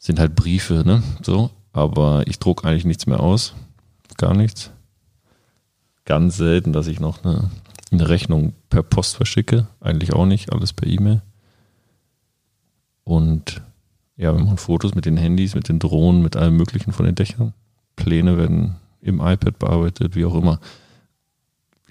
[0.00, 1.04] sind halt Briefe, ne?
[1.22, 1.50] So.
[1.72, 3.54] Aber ich druck eigentlich nichts mehr aus.
[4.16, 4.72] Gar nichts.
[6.04, 7.48] Ganz selten, dass ich noch eine,
[7.92, 9.68] eine Rechnung per Post verschicke.
[9.80, 10.52] Eigentlich auch nicht.
[10.52, 11.22] Alles per E-Mail.
[13.04, 13.62] Und
[14.16, 17.14] ja, wir machen Fotos mit den Handys, mit den Drohnen, mit allem Möglichen von den
[17.14, 17.54] Dächern.
[17.94, 20.58] Pläne werden im iPad bearbeitet, wie auch immer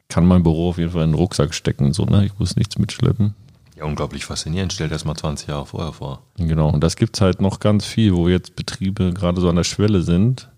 [0.10, 2.26] kann mein Büro auf jeden Fall in den Rucksack stecken, so, ne?
[2.26, 3.36] Ich muss nichts mitschleppen.
[3.80, 4.74] Ja, unglaublich faszinierend.
[4.74, 6.22] Stell dir das mal 20 Jahre vorher vor.
[6.38, 6.70] Genau.
[6.70, 10.02] Und das gibt's halt noch ganz viel, wo jetzt Betriebe gerade so an der Schwelle
[10.02, 10.50] sind.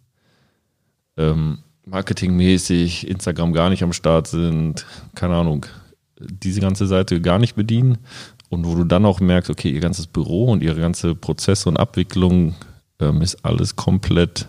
[1.17, 5.67] Ähm, marketingmäßig, Instagram gar nicht am Start sind, keine Ahnung,
[6.19, 7.99] diese ganze Seite gar nicht bedienen.
[8.49, 11.77] Und wo du dann auch merkst, okay, ihr ganzes Büro und ihre ganze Prozesse und
[11.77, 12.55] Abwicklung
[12.99, 14.47] ähm, ist alles komplett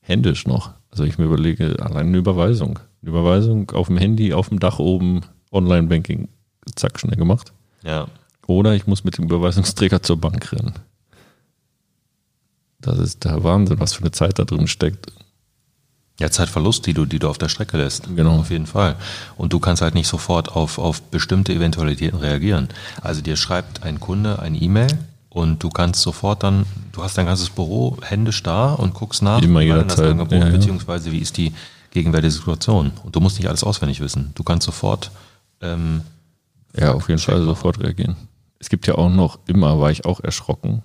[0.00, 0.72] händisch noch.
[0.90, 2.80] Also ich mir überlege, allein eine Überweisung.
[3.00, 5.20] Eine Überweisung auf dem Handy, auf dem Dach oben,
[5.52, 6.28] Online-Banking,
[6.74, 7.52] zack, schnell gemacht.
[7.82, 8.06] Ja.
[8.46, 10.74] Oder ich muss mit dem Überweisungsträger zur Bank rennen.
[12.80, 15.12] Das ist der Wahnsinn, was für eine Zeit da drin steckt.
[16.18, 18.04] Ja, Zeitverlust, die du, die du auf der Strecke lässt.
[18.14, 18.38] Genau.
[18.40, 18.96] Auf jeden Fall.
[19.36, 22.68] Und du kannst halt nicht sofort auf, auf bestimmte Eventualitäten reagieren.
[23.00, 24.88] Also dir schreibt ein Kunde eine E-Mail
[25.30, 29.40] und du kannst sofort dann, du hast dein ganzes Büro händisch da und guckst nach,
[29.40, 29.98] Immer das.
[29.98, 30.50] Angebot, Ja, ja.
[30.52, 31.54] beziehungsweise wie ist die
[31.90, 32.92] gegenwärtige Situation.
[33.02, 34.32] Und du musst nicht alles auswendig wissen.
[34.34, 35.10] Du kannst sofort,
[35.62, 36.02] ähm,
[36.76, 38.16] Ja, auf jeden Fall sofort reagieren.
[38.58, 40.82] Es gibt ja auch noch, immer war ich auch erschrocken,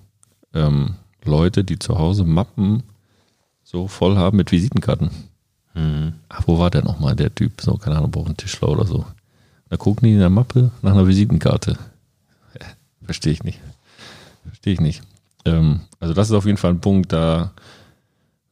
[0.54, 0.94] ähm,
[1.24, 2.82] Leute, die zu Hause Mappen
[3.62, 5.10] so voll haben mit Visitenkarten.
[5.74, 7.60] hm, Ach, wo war der nochmal, der Typ?
[7.60, 9.04] So, keine Ahnung, braucht einen Tischler oder so.
[9.68, 11.76] Da gucken die in der Mappe nach einer Visitenkarte.
[13.04, 13.60] Verstehe ich nicht.
[14.46, 15.02] Verstehe ich nicht.
[15.44, 17.52] Ähm, also das ist auf jeden Fall ein Punkt, da,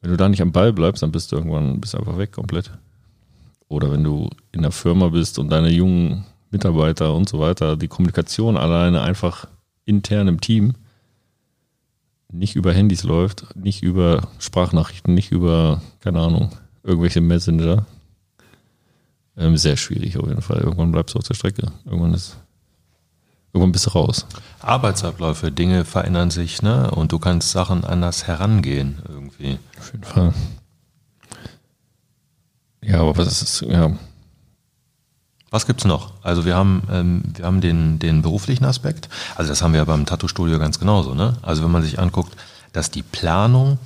[0.00, 2.70] wenn du da nicht am Ball bleibst, dann bist du irgendwann bist einfach weg komplett.
[3.68, 7.88] Oder wenn du in der Firma bist und deine jungen Mitarbeiter und so weiter, die
[7.88, 9.46] Kommunikation alleine einfach
[9.84, 10.74] intern im Team
[12.32, 16.50] nicht über Handys läuft, nicht über Sprachnachrichten, nicht über, keine Ahnung,
[16.82, 17.86] irgendwelche Messenger.
[19.36, 20.58] Ähm, sehr schwierig auf jeden Fall.
[20.58, 21.72] Irgendwann bleibst du auf der Strecke.
[21.84, 22.36] Irgendwann ist,
[23.52, 24.26] irgendwann bist du raus.
[24.60, 26.90] Arbeitsabläufe, Dinge verändern sich, ne?
[26.90, 29.58] Und du kannst Sachen anders herangehen irgendwie.
[29.78, 30.34] Auf jeden Fall.
[32.82, 33.96] Ja, aber was ist, ja,
[35.54, 36.10] Was gibt's noch?
[36.20, 39.08] Also wir haben, ähm, wir haben den, den beruflichen Aspekt.
[39.36, 41.14] Also das haben wir ja beim Tattoo-Studio ganz genauso.
[41.14, 41.34] Ne?
[41.42, 42.36] Also wenn man sich anguckt,
[42.72, 43.78] dass die Planung,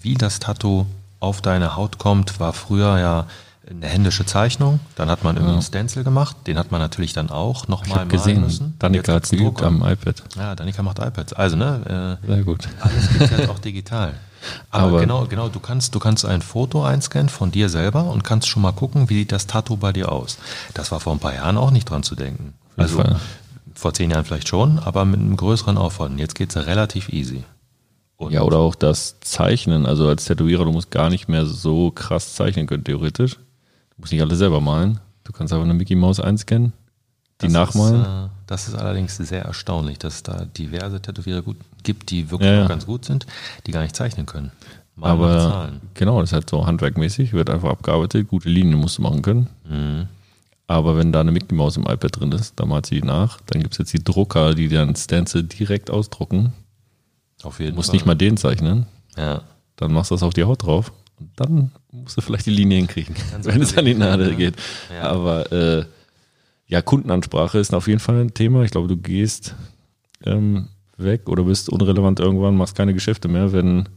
[0.00, 0.86] wie das Tattoo
[1.20, 3.26] auf deine Haut kommt, war früher ja
[3.68, 4.80] eine händische Zeichnung.
[4.96, 6.34] Dann hat man irgendeinen Stencil gemacht.
[6.46, 10.22] Den hat man natürlich dann auch nochmal gesehen, Danica hat es geübt am iPad.
[10.36, 11.34] Ja, Danica macht iPads.
[11.34, 12.70] Also ne, äh, Sehr gut.
[12.80, 14.14] alles gibt jetzt auch digital.
[14.70, 18.48] Aber, genau, genau, du kannst, du kannst ein Foto einscannen von dir selber und kannst
[18.48, 20.38] schon mal gucken, wie sieht das Tattoo bei dir aus.
[20.74, 22.54] Das war vor ein paar Jahren auch nicht dran zu denken.
[22.76, 23.16] Also Fall.
[23.74, 26.18] vor zehn Jahren vielleicht schon, aber mit einem größeren Aufwand.
[26.18, 27.44] Jetzt geht's relativ easy.
[28.16, 29.84] Und Ja, oder auch das Zeichnen.
[29.86, 33.34] Also als Tätowierer, du musst gar nicht mehr so krass zeichnen können, theoretisch.
[33.34, 35.00] Du musst nicht alle selber malen.
[35.24, 36.72] Du kannst einfach eine Mickey Maus einscannen,
[37.42, 38.00] die das nachmalen.
[38.00, 42.30] Ist, äh, das ist allerdings sehr erstaunlich, dass es da diverse Tätowierer gut, gibt, die
[42.30, 42.66] wirklich Ja, ja.
[42.68, 43.26] ganz gut sind,
[43.66, 44.52] die gar nicht zeichnen können.
[44.94, 45.80] Malen Aber Zahlen.
[45.94, 48.28] genau, das ist halt so handwerkmäßig, wird einfach abgearbeitet.
[48.28, 49.48] Gute Linien musst du machen können.
[49.68, 50.06] Mhm.
[50.66, 53.40] Aber wenn da eine Mickey Maus im iPad drin ist, dann malt sie die nach.
[53.46, 56.52] Dann gibt es jetzt die Drucker, die dann Stencil direkt ausdrucken.
[57.42, 57.96] Auf Du jeden musst Fall.
[57.96, 58.86] nicht mal den zeichnen.
[59.16, 59.42] Ja.
[59.76, 60.92] Dann machst du das auf die Haut drauf.
[61.18, 64.36] Und dann musst du vielleicht die Linie hinkriegen, wenn es an die Nadel ne?
[64.36, 64.54] geht.
[64.92, 65.10] Ja.
[65.10, 65.84] Aber äh,
[66.72, 68.62] ja, Kundenansprache ist auf jeden Fall ein Thema.
[68.62, 69.54] Ich glaube, du gehst
[70.24, 73.90] ähm, weg oder bist unrelevant irgendwann, machst keine Geschäfte mehr, wenn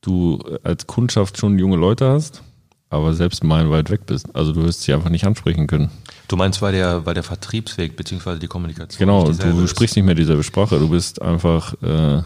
[0.00, 2.42] du als Kundschaft schon junge Leute hast,
[2.88, 4.34] aber selbst meilenweit weg bist.
[4.34, 5.90] Also du wirst sie einfach nicht ansprechen können.
[6.26, 8.38] Du meinst, weil der, weil der Vertriebsweg bzw.
[8.38, 10.78] die Kommunikation Genau, du sprichst nicht mehr dieselbe Sprache.
[10.78, 12.22] Du bist einfach, äh,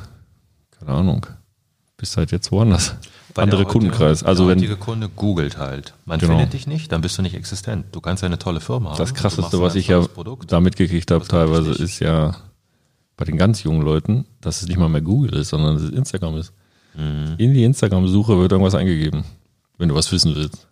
[0.79, 1.27] keine Ahnung,
[1.97, 2.95] bist halt jetzt woanders.
[3.39, 4.23] Weil Andere der heutige- Kundenkreis.
[4.23, 5.95] Also der wenn heutige Kunde googelt halt.
[6.05, 6.33] Man Genau.
[6.35, 7.87] findet dich nicht, dann bist du nicht existent.
[7.93, 8.99] Du kannst eine tolle Firma haben.
[8.99, 10.53] das krasseste, was ich ja Produkt.
[10.53, 11.85] da mitgekriegt habe teilweise, richtig.
[11.87, 12.37] ist ja
[13.17, 15.91] bei den ganz jungen Leuten, dass es nicht mal mehr Google ist, sondern dass es
[15.91, 16.53] Instagram ist.
[16.95, 17.35] Mhm.
[17.39, 19.25] In die Instagram-Suche wird irgendwas eingegeben,
[19.79, 20.67] wenn du was wissen willst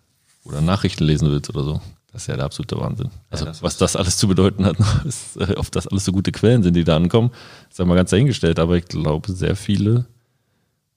[0.45, 1.81] oder Nachrichten lesen willst oder so.
[2.13, 3.11] Das ist ja der absolute Wahnsinn.
[3.31, 6.33] Also das was das alles zu bedeuten hat, ist, äh, ob das alles so gute
[6.33, 7.31] Quellen sind, die da ankommen,
[7.71, 8.59] ist einmal ganz dahingestellt.
[8.59, 10.07] Aber ich glaube, sehr viele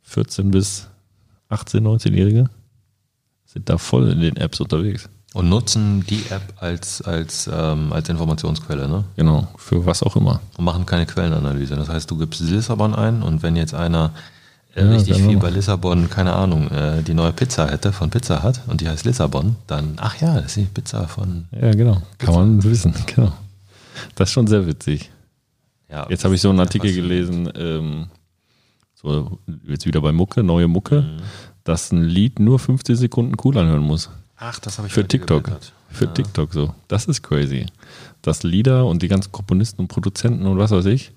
[0.03, 0.88] 14 bis
[1.49, 2.49] 18, 19-Jährige
[3.45, 5.09] sind da voll in den Apps unterwegs.
[5.33, 9.03] Und nutzen die App als, als, ähm, als Informationsquelle, ne?
[9.15, 10.41] Genau, für was auch immer.
[10.57, 11.75] Und machen keine Quellenanalyse.
[11.75, 14.12] Das heißt, du gibst Lissabon ein und wenn jetzt einer
[14.75, 15.29] äh, Ja, richtig genau.
[15.29, 18.89] viel bei Lissabon, keine Ahnung, äh, die neue Pizza hätte, von Pizza hat und die
[18.89, 22.01] heißt Lissabon, dann, ach ja, das ist die Pizza von, Ja, genau.
[22.17, 23.31] Kann man wissen, genau.
[24.15, 25.12] Das ist schon sehr witzig.
[25.91, 26.07] ja.
[26.09, 28.07] Jetzt habe ich so einen Artikel gelesen, ähm,
[29.01, 31.17] so jetzt wieder bei Mucke, neue Mucke, Mhm.
[31.63, 34.09] dass ein Lied nur 15 Sekunden cool anhören muss.
[34.38, 35.43] Ach, das habe ich Für TikTok.
[35.45, 35.73] geblättert.
[35.89, 36.73] Für TikTok so.
[36.88, 37.65] Das ist crazy.
[38.21, 41.12] Dass Lieder und die ganzen Komponisten und Produzenten und was weiß ich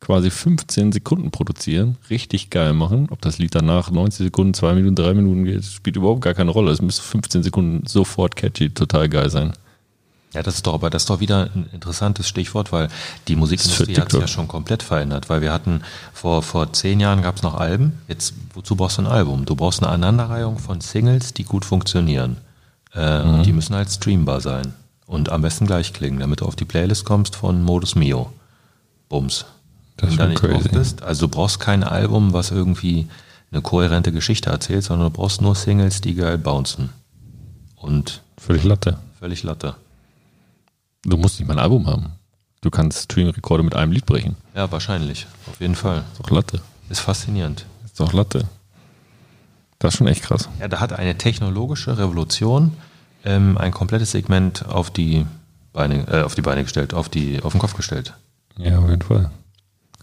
[0.00, 3.08] quasi 15 Sekunden produzieren, richtig geil machen.
[3.10, 6.52] Ob das Lied danach 90 Sekunden, 2 Minuten, 3 Minuten geht, spielt überhaupt gar keine
[6.52, 6.70] Rolle.
[6.70, 9.54] Es müsste 15 Sekunden sofort catchy, total geil sein.
[10.34, 12.88] Ja, das ist doch, aber das ist doch wieder ein interessantes Stichwort, weil
[13.28, 17.22] die Musikindustrie hat sich ja schon komplett verändert, weil wir hatten vor, vor zehn Jahren
[17.22, 17.98] gab es noch Alben.
[18.08, 19.46] Jetzt, wozu brauchst du ein Album?
[19.46, 22.36] Du brauchst eine Aneinanderreihung von Singles, die gut funktionieren.
[22.94, 23.34] Äh, Mhm.
[23.34, 24.74] Und die müssen halt streambar sein.
[25.06, 28.30] Und am besten gleich klingen, damit du auf die Playlist kommst von Modus Mio.
[29.08, 29.46] Bums.
[29.96, 30.76] Das ist Wenn du da nicht drauf crazy.
[30.76, 33.08] bist, also du brauchst kein Album, was irgendwie
[33.50, 36.90] eine kohärente Geschichte erzählt, sondern du brauchst nur Singles, die geil bouncen.
[37.76, 38.98] Und Völlig Latte.
[39.18, 39.74] völlig Latte.
[41.04, 42.12] Du musst nicht mal ein Album haben.
[42.60, 44.36] Du kannst Stream-Rekorde mit einem Lied brechen.
[44.54, 45.26] Ja, wahrscheinlich.
[45.48, 46.04] Auf jeden Fall.
[46.12, 46.60] Ist doch Latte.
[46.90, 47.66] Ist faszinierend.
[47.84, 48.48] Ist doch Latte.
[49.78, 50.48] Das ist schon echt krass.
[50.58, 52.72] Ja, da hat eine technologische Revolution
[53.24, 55.26] ähm, ein komplettes Segment auf die
[55.72, 58.14] Beine, äh, auf die Beine gestellt, auf die, auf den Kopf gestellt.
[58.56, 59.30] Ja, auf jeden Fall.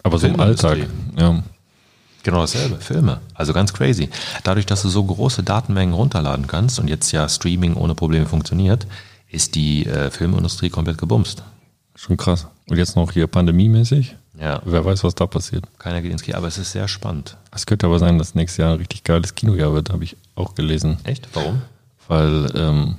[0.03, 0.39] Aber so im.
[0.39, 0.88] Alltag.
[1.17, 1.43] Ja.
[2.23, 2.77] Genau dasselbe.
[2.77, 3.19] Filme.
[3.34, 4.10] Also ganz crazy.
[4.43, 8.88] Dadurch, dass du so große Datenmengen runterladen kannst und jetzt ja Streaming ohne Probleme funktioniert,
[9.35, 11.43] ist die äh, Filmindustrie komplett gebumst.
[11.95, 12.47] Schon krass.
[12.67, 14.15] Und jetzt noch hier pandemiemäßig.
[14.39, 14.61] Ja.
[14.65, 15.65] Wer weiß, was da passiert.
[15.79, 17.37] Keiner geht ins Kino, aber es ist sehr spannend.
[17.53, 20.55] Es könnte aber sein, dass nächstes Jahr ein richtig geiles Kinojahr wird, habe ich auch
[20.55, 20.97] gelesen.
[21.03, 21.29] Echt?
[21.33, 21.61] Warum?
[22.07, 22.95] Weil ähm,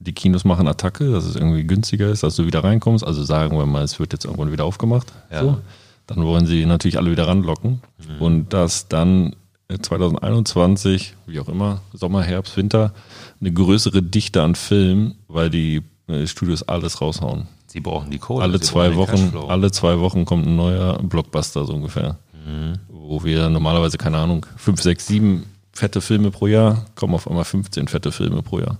[0.00, 3.04] die Kinos machen Attacke, dass es irgendwie günstiger ist, dass du wieder reinkommst.
[3.04, 5.12] Also sagen wir mal, es wird jetzt irgendwann wieder aufgemacht.
[5.30, 5.42] Ja.
[5.42, 5.60] So.
[6.06, 7.80] Dann wollen sie natürlich alle wieder ranlocken.
[8.18, 9.36] Und dass dann
[9.68, 12.92] äh, 2021, wie auch immer, Sommer, Herbst, Winter,
[13.40, 17.48] eine größere Dichte an Filmen, weil die äh, Studios alles raushauen.
[17.66, 18.42] Sie brauchen die Kohle.
[18.44, 22.18] alle zwei Wochen, alle zwei Wochen kommt ein neuer Blockbuster so ungefähr.
[22.32, 22.78] Mhm.
[22.88, 27.44] Wo wir normalerweise, keine Ahnung, fünf, sechs, sieben fette Filme pro Jahr, kommen auf einmal
[27.44, 28.78] 15 fette Filme pro Jahr.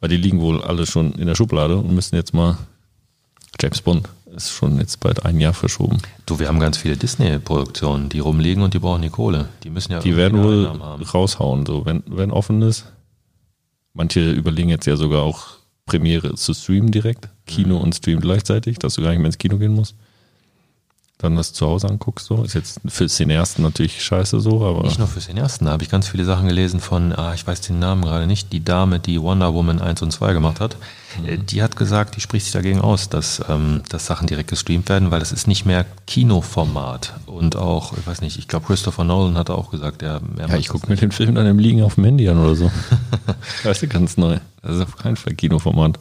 [0.00, 2.58] Weil die liegen wohl alle schon in der Schublade und müssen jetzt mal
[3.60, 5.98] James Bond ist schon jetzt bald ein Jahr verschoben.
[6.26, 9.48] Du, wir haben ganz viele Disney-Produktionen, die rumliegen und die brauchen die Kohle.
[9.62, 10.66] Die müssen ja Die werden wohl
[11.14, 12.86] raushauen, so wenn, wenn offen ist.
[13.94, 18.94] Manche überlegen jetzt ja sogar auch Premiere zu streamen direkt, Kino und Stream gleichzeitig, dass
[18.94, 19.96] du gar nicht mehr ins Kino gehen musst.
[21.18, 22.42] Dann das zu Hause anguckst, so.
[22.42, 25.88] Ist jetzt für Cineasten natürlich scheiße so, aber Nicht nur für Cineasten, da habe ich
[25.88, 29.22] ganz viele Sachen gelesen von, ah, ich weiß den Namen gerade nicht, die Dame, die
[29.22, 30.76] Wonder Woman 1 und 2 gemacht hat.
[31.24, 34.88] Äh, Die hat gesagt, die spricht sich dagegen aus, dass, ähm, dass Sachen direkt gestreamt
[34.88, 37.14] werden, weil es ist nicht mehr Kinoformat.
[37.26, 40.56] Und auch, ich weiß nicht, ich glaube Christopher Nolan hat auch gesagt, er, er ja,
[40.56, 42.72] ich gucke mir den Film dann im Liegen auf dem Handy an oder so.
[43.62, 44.38] weißt du, ganz neu.
[44.62, 46.00] Das ist auf keinen Fall Kinoformat.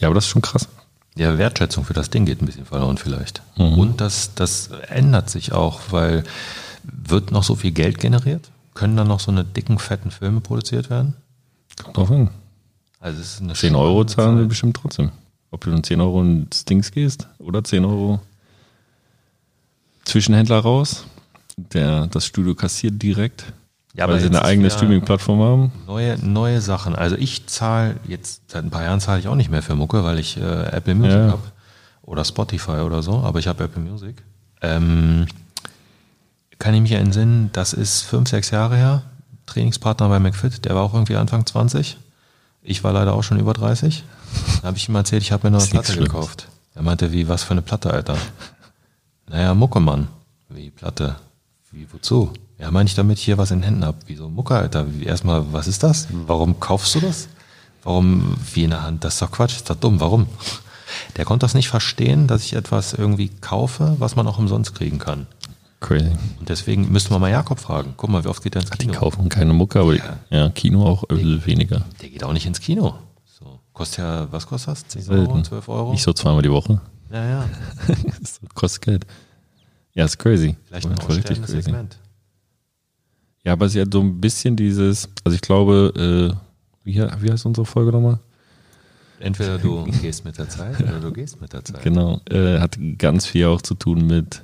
[0.00, 0.68] Ja, aber das ist schon krass.
[1.16, 3.42] Ja, Wertschätzung für das Ding geht ein bisschen verloren vielleicht.
[3.56, 3.78] Mhm.
[3.78, 6.24] Und das, das ändert sich auch, weil
[6.82, 8.50] wird noch so viel Geld generiert?
[8.74, 11.14] Können dann noch so eine dicken, fetten Filme produziert werden?
[11.82, 12.30] Kommt drauf an.
[13.00, 15.12] Also es ist eine 10 Euro zahlen wir bestimmt trotzdem.
[15.50, 18.20] Ob du dann 10 Euro in Stings gehst oder 10 Euro
[20.04, 21.04] Zwischenhändler raus,
[21.56, 23.52] der das Studio kassiert direkt,
[23.96, 25.72] Ja, weil sie eine eigene Streaming-Plattform haben.
[25.86, 26.96] Neue, neue Sachen.
[26.96, 30.02] Also ich zahle jetzt, seit ein paar Jahren zahle ich auch nicht mehr für Mucke,
[30.02, 31.28] weil ich äh, Apple Music Ja.
[31.28, 31.42] habe.
[32.02, 34.22] Oder Spotify oder so, aber ich habe Apple Music.
[34.60, 35.26] Ähm,
[36.58, 39.02] kann ich mich entsinnen, das ist fünf, sechs Jahre her.
[39.46, 41.96] Trainingspartner bei McFit, der war auch irgendwie Anfang 20.
[42.62, 44.04] Ich war leider auch schon über 30.
[44.62, 46.48] Da habe ich ihm erzählt, ich habe mir eine Ist nichts Platte gekauft.
[46.74, 48.16] Er meinte, wie, was für eine Platte, Alter?
[49.28, 50.08] Naja, Mucke, Mann.
[50.50, 51.16] Wie, Platte?
[51.70, 52.32] Wie, wozu?
[52.58, 53.96] Ja, meine ich damit hier was in den Händen hab.
[54.06, 54.86] Wieso Mucke, Alter?
[55.02, 56.08] Erstmal, was ist das?
[56.26, 57.28] Warum kaufst du das?
[57.82, 59.04] Warum, wie in der Hand?
[59.04, 60.00] Das ist doch Quatsch, ist doch dumm.
[60.00, 60.26] Warum?
[61.16, 64.98] Der konnte das nicht verstehen, dass ich etwas irgendwie kaufe, was man auch umsonst kriegen
[64.98, 65.26] kann.
[65.80, 66.12] Crazy.
[66.38, 67.94] Und deswegen müsste man mal Jakob fragen.
[67.96, 68.94] Guck mal, wie oft geht er ins Die Kino?
[68.98, 70.48] kaufen keine Mucke, aber ja, Ja.
[70.50, 71.82] Kino auch bisschen weniger.
[72.00, 72.94] Der geht auch nicht ins Kino.
[73.38, 73.58] So.
[73.74, 74.86] Kostet ja, was kostet das?
[74.88, 75.26] 10 Selten.
[75.32, 75.90] Euro, 12 Euro?
[75.90, 76.80] Nicht so zweimal die Woche.
[77.12, 77.48] Ja, ja.
[78.20, 79.06] das kostet Geld.
[79.92, 80.56] Ja, ist crazy.
[80.68, 81.98] Vielleicht ein Fall aussterbendes Segment.
[83.44, 85.92] Ja, aber sie hat so ein bisschen dieses, also ich glaube,
[86.34, 86.36] äh,
[86.84, 88.18] wie, wie heißt unsere Folge nochmal?
[89.20, 91.82] Entweder du gehst mit der Zeit oder du gehst mit der Zeit.
[91.82, 94.42] Genau, äh, hat ganz viel auch zu tun mit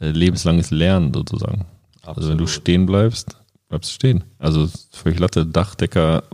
[0.00, 1.66] äh, lebenslanges Lernen sozusagen.
[2.02, 2.50] Also wenn du Absolut.
[2.50, 3.36] stehen bleibst,
[3.68, 4.24] bleibst du stehen.
[4.38, 6.24] Also völlig Latte, Dachdecker,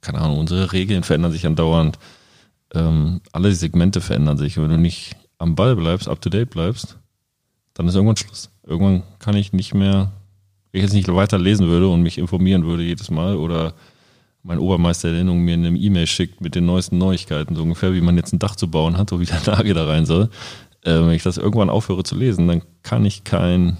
[0.00, 1.98] keine Ahnung, unsere Regeln verändern sich andauernd.
[2.72, 4.56] Ähm, alle Segmente verändern sich.
[4.56, 6.96] Und wenn du nicht am Ball bleibst, up to date bleibst,
[7.74, 8.50] dann ist irgendwann Schluss.
[8.64, 10.12] Irgendwann kann ich nicht mehr,
[10.72, 13.74] ich jetzt nicht weiter lesen würde und mich informieren würde jedes Mal oder
[14.42, 18.16] mein Obermeister Erinnerung mir eine E-Mail schickt mit den neuesten Neuigkeiten, so ungefähr wie man
[18.16, 20.30] jetzt ein Dach zu bauen hat, wo wieder Lage da rein soll.
[20.82, 23.76] Äh, wenn ich das irgendwann aufhöre zu lesen, dann kann ich kein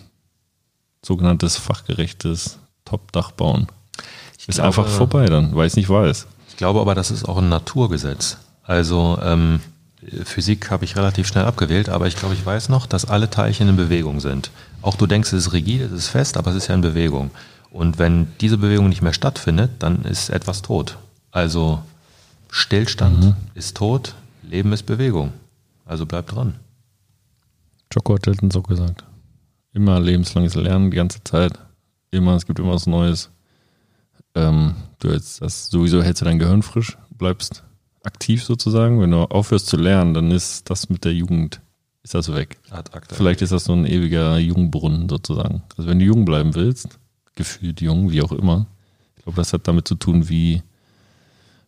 [1.05, 3.69] sogenanntes fachgerechtes Top-Dach bauen.
[4.39, 6.27] Ich Ist glaube- einfach vorbei dann, weil ich es nicht weiß.
[6.49, 8.37] Ich glaube aber, das ist auch ein Naturgesetz.
[8.63, 9.61] Also ähm,
[10.25, 13.69] Physik habe ich relativ schnell abgewählt, aber ich glaube, ich weiß noch, dass alle Teilchen
[13.69, 14.51] in Bewegung sind.
[14.81, 17.31] Auch du denkst, es ist rigid, es ist fest, aber es ist ja in Bewegung.
[17.71, 20.97] Und wenn diese Bewegung nicht mehr stattfindet, dann ist etwas tot.
[21.31, 21.83] Also
[22.51, 25.33] Stillstand ist tot, Leben ist Bewegung.
[25.85, 26.55] Also bleib dran.
[27.93, 29.05] Jocko hat letztens auch gesagt.
[29.73, 31.59] Immer lebenslanges Lernen, die ganze Zeit.
[32.11, 33.31] Immer, es gibt immer was Neues.
[34.35, 37.65] Ähm, du jetzt das sowieso hältst du dein Gehirn frisch, bleibst
[38.03, 39.01] aktiv sozusagen.
[39.01, 41.61] Wenn du aufhörst zu lernen, dann ist das mit der Jugend,
[42.03, 42.59] ist das weg.
[43.17, 45.63] Vielleicht ist das so ein ewiger Jungbrunnen sozusagen.
[45.77, 46.99] Also wenn du jung bleiben willst,
[47.35, 48.67] gefühlt jung, wie auch immer,
[49.17, 50.63] ich glaube, das hat damit zu tun, wie,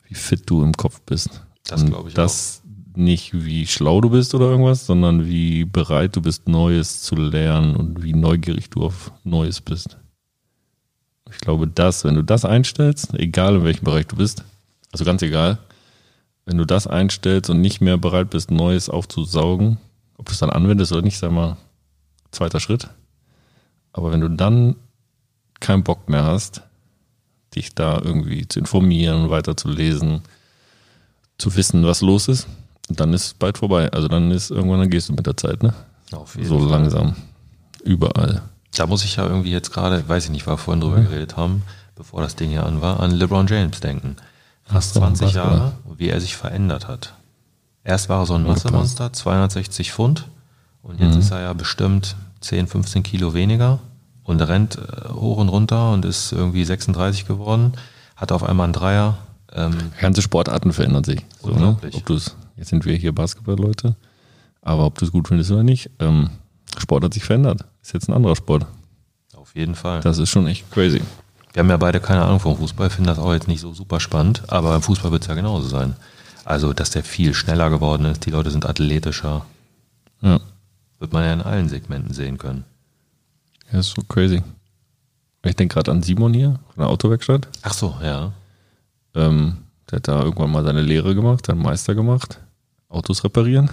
[0.08, 1.42] wie fit du im Kopf bist.
[1.64, 2.62] Das Und glaube ich Das
[2.94, 7.76] nicht wie schlau du bist oder irgendwas, sondern wie bereit du bist, Neues zu lernen
[7.76, 9.96] und wie neugierig du auf Neues bist.
[11.30, 14.44] Ich glaube, das, wenn du das einstellst, egal in welchem Bereich du bist,
[14.92, 15.58] also ganz egal,
[16.52, 19.78] wenn du das einstellst und nicht mehr bereit bist, Neues aufzusaugen,
[20.18, 21.56] ob du es dann anwendest oder nicht, sag mal,
[22.30, 22.88] zweiter Schritt.
[23.94, 24.76] Aber wenn du dann
[25.60, 26.60] keinen Bock mehr hast,
[27.54, 30.20] dich da irgendwie zu informieren, weiterzulesen,
[31.38, 32.46] zu wissen, was los ist,
[32.90, 33.90] dann ist es bald vorbei.
[33.90, 35.72] Also dann ist irgendwann, dann gehst du mit der Zeit, ne?
[36.12, 36.68] Auf jeden So Fall.
[36.68, 37.16] langsam.
[37.82, 38.42] Überall.
[38.76, 41.62] Da muss ich ja irgendwie jetzt gerade, weiß ich nicht, wir vorhin drüber geredet haben,
[41.94, 44.16] bevor das Ding hier an war, an LeBron James denken.
[44.64, 45.56] Fast Ach so, 20 Basketball.
[45.58, 47.14] Jahre, wie er sich verändert hat.
[47.84, 48.44] Erst war er so ein.
[48.44, 50.28] Massemonster, 260 Pfund,
[50.82, 51.20] und jetzt Mhm.
[51.20, 53.78] ist er ja bestimmt 10, 15 Kilo weniger
[54.24, 57.72] und rennt äh, hoch und runter und ist irgendwie 36 geworden,
[58.16, 59.18] hat auf einmal einen Dreier.
[59.52, 61.20] Ähm, Ganze Sportarten verändern sich.
[61.42, 61.76] So, ne?
[61.92, 63.96] Ob du es jetzt sind wir hier Basketballleute,
[64.62, 66.30] aber ob du es gut findest oder nicht, ähm,
[66.78, 67.64] Sport hat sich verändert.
[67.82, 68.66] Ist jetzt ein anderer Sport.
[69.34, 70.00] Auf jeden Fall.
[70.00, 71.02] Das ist schon echt crazy.
[71.52, 74.00] Wir haben ja beide keine Ahnung vom Fußball, finden das auch jetzt nicht so super
[74.00, 75.96] spannend, aber im Fußball wird es ja genauso sein.
[76.44, 79.44] Also, dass der viel schneller geworden ist, die Leute sind athletischer,
[80.22, 80.40] Ja,
[80.98, 82.64] wird man ja in allen Segmenten sehen können.
[83.70, 84.42] ja ist so crazy.
[85.44, 87.48] Ich denke gerade an Simon hier von der Autowerkstatt.
[87.62, 88.32] Ach so, ja.
[89.14, 89.58] Ähm,
[89.90, 92.40] der hat da irgendwann mal seine Lehre gemacht, seinen Meister gemacht,
[92.88, 93.68] Autos reparieren.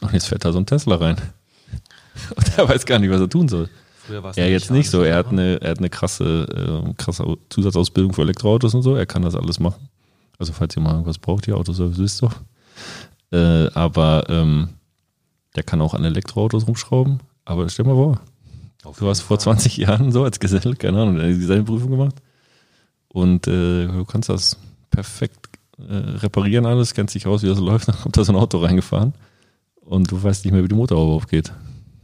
[0.00, 1.16] Und jetzt fährt da so ein Tesla rein.
[2.36, 3.68] Und er weiß gar nicht, was er tun soll.
[4.10, 5.02] Früher war es Er jetzt nicht so.
[5.02, 8.96] Er hat eine, er hat eine krasse, äh, krasse Au- Zusatzausbildung für Elektroautos und so.
[8.96, 9.88] Er kann das alles machen.
[10.38, 12.34] Also falls ihr mal irgendwas braucht, hier Autoservice wisst doch.
[13.32, 14.70] Äh, aber ähm,
[15.54, 17.20] der kann auch an Elektroautos rumschrauben.
[17.44, 18.20] Aber stell mal vor,
[18.84, 19.38] Auf du jeden vor Fall.
[19.58, 22.16] 20 Jahren so als Geselle, keine Ahnung, eine Designprüfung gemacht.
[23.08, 24.56] Und äh, du kannst das
[24.90, 28.36] perfekt äh, reparieren alles, kennst dich aus, wie das läuft, dann kommt da so ein
[28.36, 29.14] Auto reingefahren
[29.82, 31.52] und du weißt nicht mehr, wie die Motorhaube aufgeht.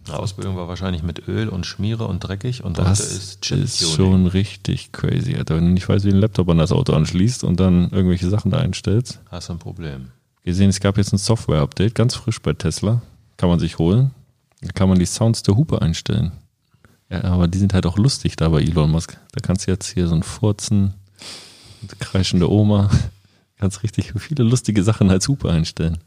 [0.07, 3.43] Die Ausbildung war wahrscheinlich mit Öl und Schmiere und dreckig und das Das ist ist
[3.81, 3.95] Chip-Tuning.
[3.97, 5.57] schon richtig crazy, Alter.
[5.57, 8.51] Wenn du nicht weißt, wie ein Laptop an das Auto anschließt und dann irgendwelche Sachen
[8.51, 9.21] da einstellst.
[9.31, 10.13] Hast du ein Problem.
[10.45, 13.03] Gesehen, es gab jetzt ein Software-Update, ganz frisch bei Tesla.
[13.37, 14.13] Kann man sich holen.
[14.63, 16.33] Da kann man die Sounds der Hupe einstellen.
[17.11, 19.19] Ja, aber die sind halt auch lustig da bei Elon Musk.
[19.33, 20.95] Da kannst du jetzt hier so ein Furzen,
[21.99, 22.91] kreischende Oma,
[23.59, 25.99] kannst richtig viele lustige Sachen als Hupe einstellen.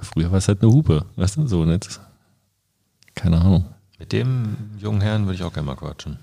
[0.00, 2.00] Früher war es halt eine Hupe, weißt du, so nicht.
[3.20, 3.66] Keine Ahnung.
[3.98, 6.18] Mit dem jungen Herrn würde ich auch gerne mal quatschen.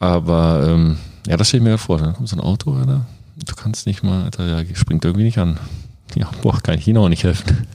[0.00, 1.98] Aber ähm, ja, das stelle ich mir gerade vor.
[1.98, 3.06] Dann kommt so ein Auto, Alter.
[3.36, 5.60] Du kannst nicht mal, Alter, ja, springt irgendwie nicht an.
[6.16, 7.68] Ja, boah, kann ich Ihnen auch nicht helfen.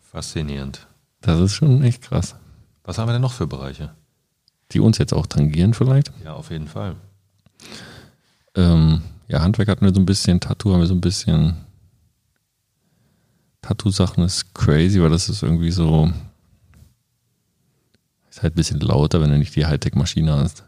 [0.00, 0.88] Faszinierend.
[1.20, 2.34] Das ist schon echt krass.
[2.82, 3.90] Was haben wir denn noch für Bereiche?
[4.72, 6.10] Die uns jetzt auch tangieren vielleicht.
[6.24, 6.96] Ja, auf jeden Fall.
[8.56, 11.54] Ähm, ja, Handwerk hatten wir so ein bisschen, Tattoo haben wir so ein bisschen.
[13.62, 16.10] Tattoo-Sachen ist crazy, weil das ist irgendwie so.
[18.40, 20.64] Ist halt ein bisschen lauter, wenn du nicht die Hightech-Maschine hast.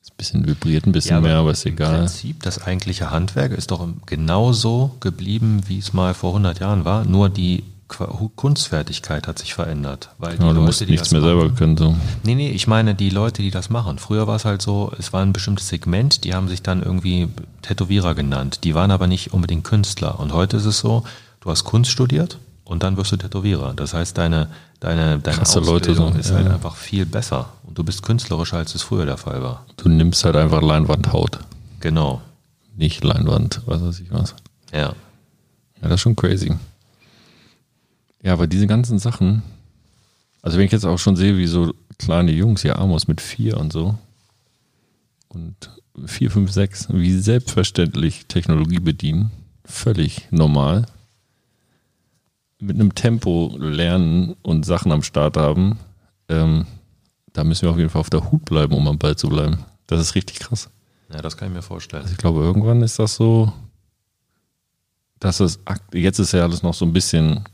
[0.00, 1.98] Ist ein bisschen vibriert, ein bisschen mehr, aber ist im egal.
[1.98, 7.04] Prinzip, das eigentliche Handwerk ist doch genauso geblieben, wie es mal vor 100 Jahren war.
[7.04, 10.08] Nur die Kunstfertigkeit hat sich verändert.
[10.16, 11.76] Weil die Ja, du Leute, musst die nichts mehr machen, selber können.
[11.76, 11.94] So.
[12.22, 13.98] Nee, nee, ich meine die Leute, die das machen.
[13.98, 17.28] Früher war es halt so, es war ein bestimmtes Segment, die haben sich dann irgendwie
[17.60, 18.60] Tätowierer genannt.
[18.64, 20.18] Die waren aber nicht unbedingt Künstler.
[20.18, 21.04] Und heute ist es so,
[21.40, 23.72] du hast Kunst studiert und dann wirst du Tätowierer.
[23.74, 26.36] Das heißt, deine, deine, deine Krasse Leute Ausbildung so, ist ja.
[26.36, 27.48] halt einfach viel besser.
[27.64, 29.64] Und du bist künstlerischer, als es früher der Fall war.
[29.78, 31.38] Du nimmst halt einfach Leinwandhaut.
[31.80, 32.20] Genau.
[32.76, 34.34] Nicht Leinwand, was weiß ich was.
[34.70, 34.92] Ja.
[35.80, 36.54] Ja, das ist schon crazy.
[38.22, 39.42] Ja, aber diese ganzen Sachen,
[40.42, 43.56] also wenn ich jetzt auch schon sehe, wie so kleine Jungs, ja, Amos mit vier
[43.56, 43.96] und so,
[45.28, 45.54] und
[46.04, 49.30] vier, fünf, sechs, wie selbstverständlich Technologie bedienen,
[49.64, 50.84] völlig normal,
[52.60, 55.78] mit einem Tempo lernen und Sachen am Start haben,
[56.28, 56.66] ähm,
[57.32, 59.58] da müssen wir auf jeden Fall auf der Hut bleiben, um am Ball zu bleiben.
[59.86, 60.68] Das ist richtig krass.
[61.12, 62.02] Ja, das kann ich mir vorstellen.
[62.02, 63.52] Also ich glaube, irgendwann ist das so,
[65.20, 65.60] dass es,
[65.92, 67.44] jetzt ist ja alles noch so ein bisschen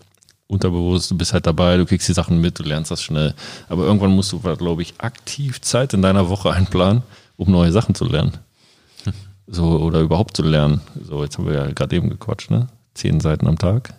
[0.46, 3.34] unterbewusst, du bist halt dabei, du kriegst die Sachen mit, du lernst das schnell.
[3.68, 7.02] Aber irgendwann musst du, glaube ich, aktiv Zeit in deiner Woche einplanen,
[7.36, 8.32] um neue Sachen zu lernen.
[9.46, 10.80] So, oder überhaupt zu lernen.
[11.02, 12.68] So, jetzt haben wir ja gerade eben gequatscht, ne?
[12.94, 13.92] Zehn Seiten am Tag.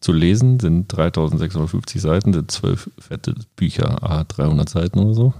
[0.00, 5.34] Zu lesen sind 3650 Seiten, sind zwölf fette Bücher, a 300 Seiten oder so.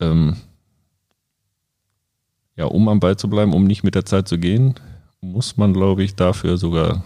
[0.00, 0.36] Ähm,
[2.56, 4.74] ja, um am Ball zu bleiben, um nicht mit der Zeit zu gehen,
[5.20, 7.04] muss man, glaube ich, dafür sogar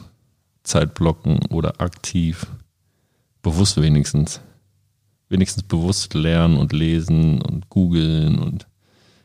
[0.62, 2.46] Zeit blocken oder aktiv,
[3.42, 4.40] bewusst wenigstens,
[5.28, 8.66] wenigstens bewusst lernen und lesen und googeln und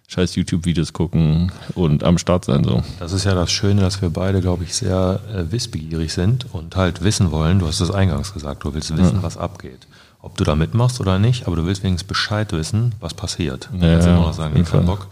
[0.08, 2.84] scheiß YouTube-Videos gucken und am Start sein so.
[3.00, 6.76] Das ist ja das Schöne, dass wir beide, glaube ich, sehr äh, wissbegierig sind und
[6.76, 9.88] halt wissen wollen, du hast es eingangs gesagt, du willst wissen, was abgeht.
[10.22, 13.70] Ob du da mitmachst oder nicht, aber du willst wenigstens Bescheid wissen, was passiert.
[13.74, 14.86] Ja, kannst ja, immer noch sagen, ich keinen.
[14.86, 15.08] Bock.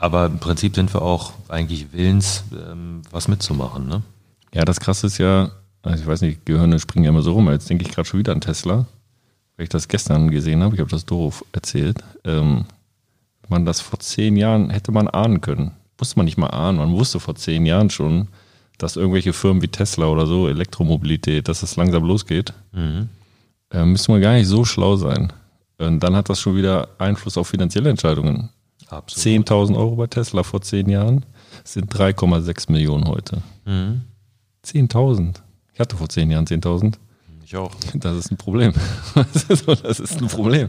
[0.00, 3.88] Aber im Prinzip sind wir auch eigentlich willens, ähm, was mitzumachen.
[3.88, 4.02] Ne?
[4.54, 5.50] Ja, das krasse ist ja,
[5.82, 8.20] also ich weiß nicht, Gehirne springen ja immer so rum, jetzt denke ich gerade schon
[8.20, 8.86] wieder an Tesla,
[9.56, 11.98] weil ich das gestern gesehen habe, ich habe das doof erzählt.
[12.24, 12.66] Ähm,
[13.50, 15.72] man das vor zehn Jahren hätte man ahnen können.
[15.98, 16.78] Musste man nicht mal ahnen.
[16.78, 18.28] Man wusste vor zehn Jahren schon,
[18.78, 22.52] dass irgendwelche Firmen wie Tesla oder so, Elektromobilität, dass es langsam losgeht.
[22.72, 23.08] Mhm.
[23.70, 25.32] Äh, müsste man gar nicht so schlau sein.
[25.78, 28.50] Und dann hat das schon wieder Einfluss auf finanzielle Entscheidungen.
[28.88, 29.48] Absolut.
[29.48, 31.26] 10.000 Euro bei Tesla vor zehn Jahren
[31.64, 33.42] sind 3,6 Millionen heute.
[33.64, 34.02] Mhm.
[34.64, 35.34] 10.000.
[35.74, 36.94] Ich hatte vor zehn Jahren 10.000.
[37.44, 37.74] Ich auch.
[37.94, 38.72] Das ist ein Problem.
[39.14, 40.68] Das ist ein Problem.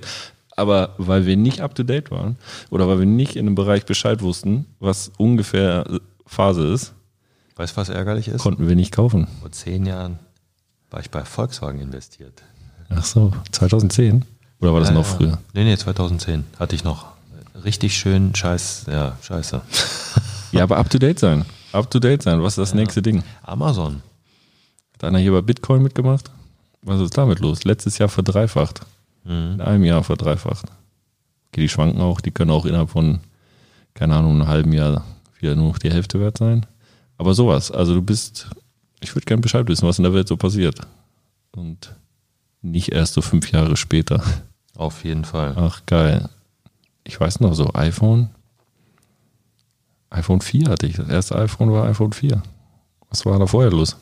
[0.60, 2.36] Aber weil wir nicht up to date waren
[2.70, 5.86] oder weil wir nicht in dem Bereich Bescheid wussten, was ungefähr
[6.26, 6.94] Phase ist,
[7.56, 8.42] Weißt du, was ärgerlich ist?
[8.42, 9.28] Konnten wir nicht kaufen.
[9.42, 10.18] Vor zehn Jahren
[10.92, 12.42] war ich bei Volkswagen investiert.
[12.88, 14.24] Ach so, 2010?
[14.62, 15.14] Oder war das Ja, noch ja.
[15.16, 15.38] früher?
[15.54, 17.08] Nee, nee, 2010 hatte ich noch
[17.66, 19.62] richtig schön Scheiß, ja, scheiße.
[20.52, 21.46] Ja, aber up to date sein.
[21.74, 22.42] Up to date sein.
[22.42, 23.24] Was ist das nächste Ding?
[23.44, 24.02] Amazon.
[24.94, 26.32] Hat einer hier bei Bitcoin mitgemacht?
[26.82, 27.66] Was ist damit los?
[27.66, 28.82] Letztes Jahr verdreifacht.
[29.24, 29.54] Mhm.
[29.54, 30.66] In einem Jahr verdreifacht.
[31.52, 33.20] Okay, die schwanken auch, die können auch innerhalb von,
[33.94, 35.04] keine Ahnung, einem halben Jahr
[35.40, 36.66] wieder nur noch die Hälfte wert sein.
[37.18, 38.48] Aber sowas, also du bist,
[39.02, 40.80] ich würde gerne Bescheid wissen, was in der Welt so passiert.
[41.52, 41.96] Und
[42.62, 44.24] nicht erst so fünf Jahre später.
[44.76, 45.56] Auf jeden Fall.
[45.58, 46.30] Ach, geil.
[47.04, 48.30] Ich weiß noch so, iPhone.
[50.10, 50.96] iPhone 4 hatte ich.
[50.96, 52.42] Das erste iPhone war iPhone 4.
[53.10, 53.98] Was war da vorher los?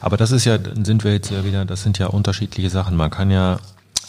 [0.00, 2.96] Aber das ist ja, dann sind wir jetzt ja wieder, das sind ja unterschiedliche Sachen.
[2.96, 3.58] Man kann ja,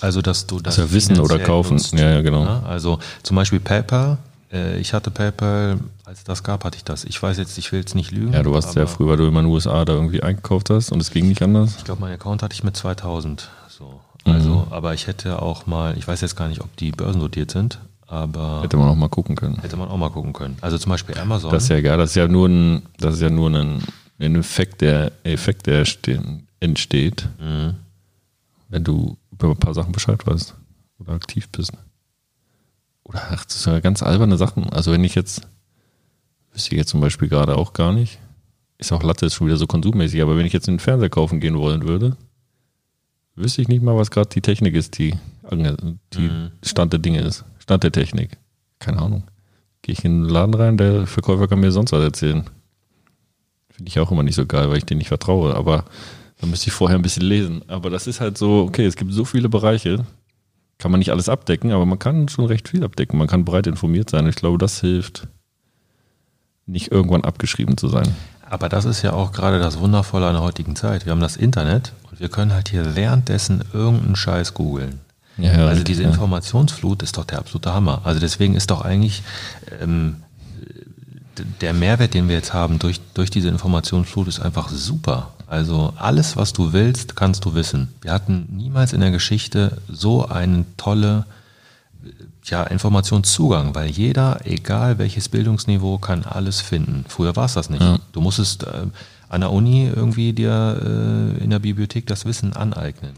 [0.01, 1.77] also dass du das ja wissen oder kaufen.
[1.93, 2.43] Ja, ja, genau.
[2.45, 2.63] ne?
[2.67, 4.17] Also zum Beispiel PayPal.
[4.51, 7.03] Äh, Ich hatte PayPal, als es das gab, hatte ich das.
[7.03, 8.33] Ich weiß jetzt, ich will jetzt nicht lügen.
[8.33, 10.91] Ja, du warst sehr früh, weil du immer in den USA da irgendwie eingekauft hast
[10.91, 11.75] und es ging nicht anders.
[11.77, 13.49] Ich glaube, mein Account hatte ich mit 2000.
[13.69, 13.99] So.
[14.25, 14.31] Mhm.
[14.33, 17.79] Also, aber ich hätte auch mal, ich weiß jetzt gar nicht, ob die börsennotiert sind,
[18.07, 19.59] aber Hätte man auch mal gucken können.
[19.61, 20.57] hätte man auch mal gucken können.
[20.61, 21.51] Also zum Beispiel Amazon.
[21.51, 23.83] Das ist ja egal, das ist ja nur ein, das ist ja nur ein,
[24.19, 26.21] ein Effekt, der Effekt, der ste-
[26.61, 27.75] entsteht, Mhm.
[28.69, 30.55] wenn du über ein paar Sachen Bescheid weißt
[30.99, 31.71] oder aktiv bist.
[33.03, 34.69] Oder ach, das sind ja ganz alberne Sachen.
[34.71, 35.41] Also wenn ich jetzt,
[36.51, 38.19] wüsste ich jetzt zum Beispiel gerade auch gar nicht,
[38.77, 41.39] ist auch Latte ist schon wieder so konsummäßig, aber wenn ich jetzt einen Fernseher kaufen
[41.39, 42.17] gehen wollen würde,
[43.35, 45.15] wüsste ich nicht mal, was gerade die Technik ist, die,
[46.13, 46.51] die Mhm.
[46.63, 47.45] Stand der Dinge ist.
[47.59, 48.37] Stand der Technik.
[48.79, 49.23] Keine Ahnung.
[49.81, 52.43] Gehe ich in den Laden rein, der Verkäufer kann mir sonst was erzählen.
[53.69, 55.55] Finde ich auch immer nicht so geil, weil ich denen nicht vertraue.
[55.55, 55.85] Aber
[56.39, 57.63] da müsste ich vorher ein bisschen lesen.
[57.67, 60.05] Aber das ist halt so, okay, es gibt so viele Bereiche,
[60.77, 63.17] kann man nicht alles abdecken, aber man kann schon recht viel abdecken.
[63.17, 64.27] Man kann breit informiert sein.
[64.27, 65.27] Ich glaube, das hilft,
[66.67, 68.15] nicht irgendwann abgeschrieben zu sein.
[68.49, 71.05] Aber das ist ja auch gerade das Wundervolle an der heutigen Zeit.
[71.05, 74.99] Wir haben das Internet und wir können halt hier währenddessen irgendeinen Scheiß googeln.
[75.37, 76.09] Ja, also richtig, diese ja.
[76.09, 78.01] Informationsflut ist doch der absolute Hammer.
[78.05, 79.23] Also deswegen ist doch eigentlich
[79.81, 80.17] ähm,
[81.61, 85.33] der Mehrwert, den wir jetzt haben durch, durch diese Informationsflut, ist einfach super.
[85.47, 87.93] Also alles, was du willst, kannst du wissen.
[88.01, 91.25] Wir hatten niemals in der Geschichte so einen tolle
[92.43, 97.05] ja, Informationszugang, weil jeder, egal welches Bildungsniveau, kann alles finden.
[97.07, 97.81] Früher war es das nicht.
[97.81, 97.99] Ja.
[98.11, 98.87] Du musstest äh,
[99.29, 100.81] an der Uni irgendwie dir
[101.39, 103.13] äh, in der Bibliothek das Wissen aneignen.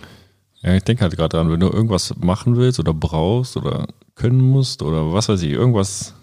[0.61, 4.41] Ja, ich denke halt gerade daran, wenn du irgendwas machen willst oder brauchst oder können
[4.41, 6.13] musst oder was weiß ich, irgendwas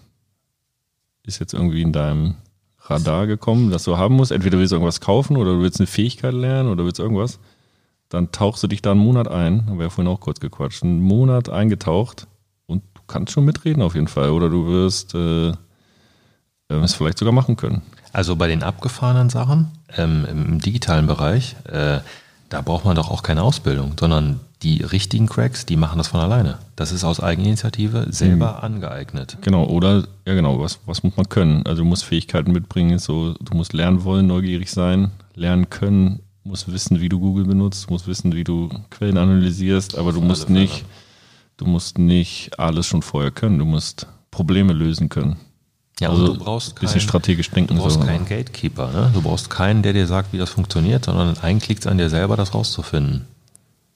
[1.23, 2.35] ist jetzt irgendwie in deinem
[2.89, 4.31] Radar gekommen, das du haben musst.
[4.31, 7.39] Entweder willst du irgendwas kaufen oder du willst eine Fähigkeit lernen oder willst irgendwas.
[8.09, 10.83] Dann tauchst du dich da einen Monat ein, haben wir ja vorhin auch kurz gequatscht,
[10.83, 12.27] einen Monat eingetaucht
[12.65, 14.29] und du kannst schon mitreden auf jeden Fall.
[14.29, 15.53] Oder du wirst äh, äh,
[16.69, 17.81] es vielleicht sogar machen können.
[18.13, 19.67] Also bei den abgefahrenen Sachen
[19.97, 21.99] ähm, im digitalen Bereich, äh,
[22.49, 26.19] da braucht man doch auch keine Ausbildung, sondern die richtigen Cracks, die machen das von
[26.19, 26.57] alleine.
[26.75, 29.37] Das ist aus Eigeninitiative selber angeeignet.
[29.41, 31.65] Genau, oder, ja genau, was, was muss man können?
[31.67, 36.71] Also du musst Fähigkeiten mitbringen, so, du musst lernen wollen, neugierig sein, lernen können, musst
[36.71, 40.59] wissen, wie du Google benutzt, musst wissen, wie du Quellen analysierst, aber du musst Fälle.
[40.61, 40.85] nicht,
[41.57, 45.37] du musst nicht alles schon vorher können, du musst Probleme lösen können.
[45.99, 47.75] Ja, also du brauchst ein bisschen kein- strategisch denken.
[47.75, 48.05] Du brauchst so.
[48.05, 49.11] keinen Gatekeeper, ne?
[49.13, 52.09] Du brauchst keinen, der dir sagt, wie das funktioniert, sondern eigentlich liegt es an dir
[52.09, 53.25] selber, das rauszufinden.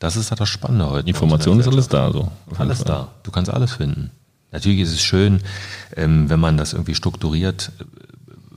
[0.02, 1.08] Das ist halt das Spannende heute.
[1.08, 2.32] Information ist alles da, so.
[2.58, 2.88] Alles Fall.
[2.88, 3.08] da.
[3.22, 4.10] Du kannst alles finden.
[4.52, 5.42] Natürlich ist es schön,
[5.96, 7.84] ähm, wenn man das irgendwie strukturiert, äh,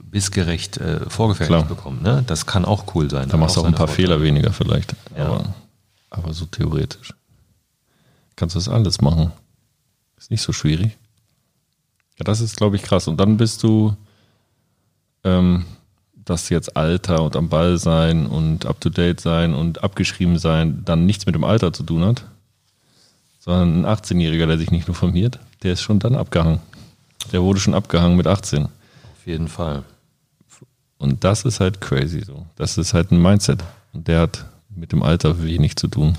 [0.09, 2.01] bissgerecht äh, vorgefertigt bekommt.
[2.01, 2.23] Ne?
[2.25, 3.29] Das kann auch cool sein.
[3.29, 4.07] Da machst du auch ein paar Vorteile.
[4.07, 4.95] Fehler weniger vielleicht.
[5.15, 5.27] Ja.
[5.27, 5.53] Aber,
[6.09, 7.13] aber so theoretisch.
[8.35, 9.31] Kannst du das alles machen.
[10.17, 10.97] Ist nicht so schwierig.
[12.17, 13.07] Ja, das ist, glaube ich, krass.
[13.07, 13.95] Und dann bist du,
[15.23, 15.65] ähm,
[16.25, 20.81] dass jetzt Alter und am Ball sein und up to date sein und abgeschrieben sein
[20.83, 22.25] dann nichts mit dem Alter zu tun hat,
[23.39, 26.59] sondern ein 18-Jähriger, der sich nicht nur formiert, der ist schon dann abgehangen.
[27.31, 28.65] Der wurde schon abgehangen mit 18.
[28.65, 28.71] Auf
[29.25, 29.83] jeden Fall.
[30.97, 32.45] Und das ist halt crazy so.
[32.55, 33.63] Das ist halt ein Mindset.
[33.93, 36.17] Und der hat mit dem Alter wenig zu tun.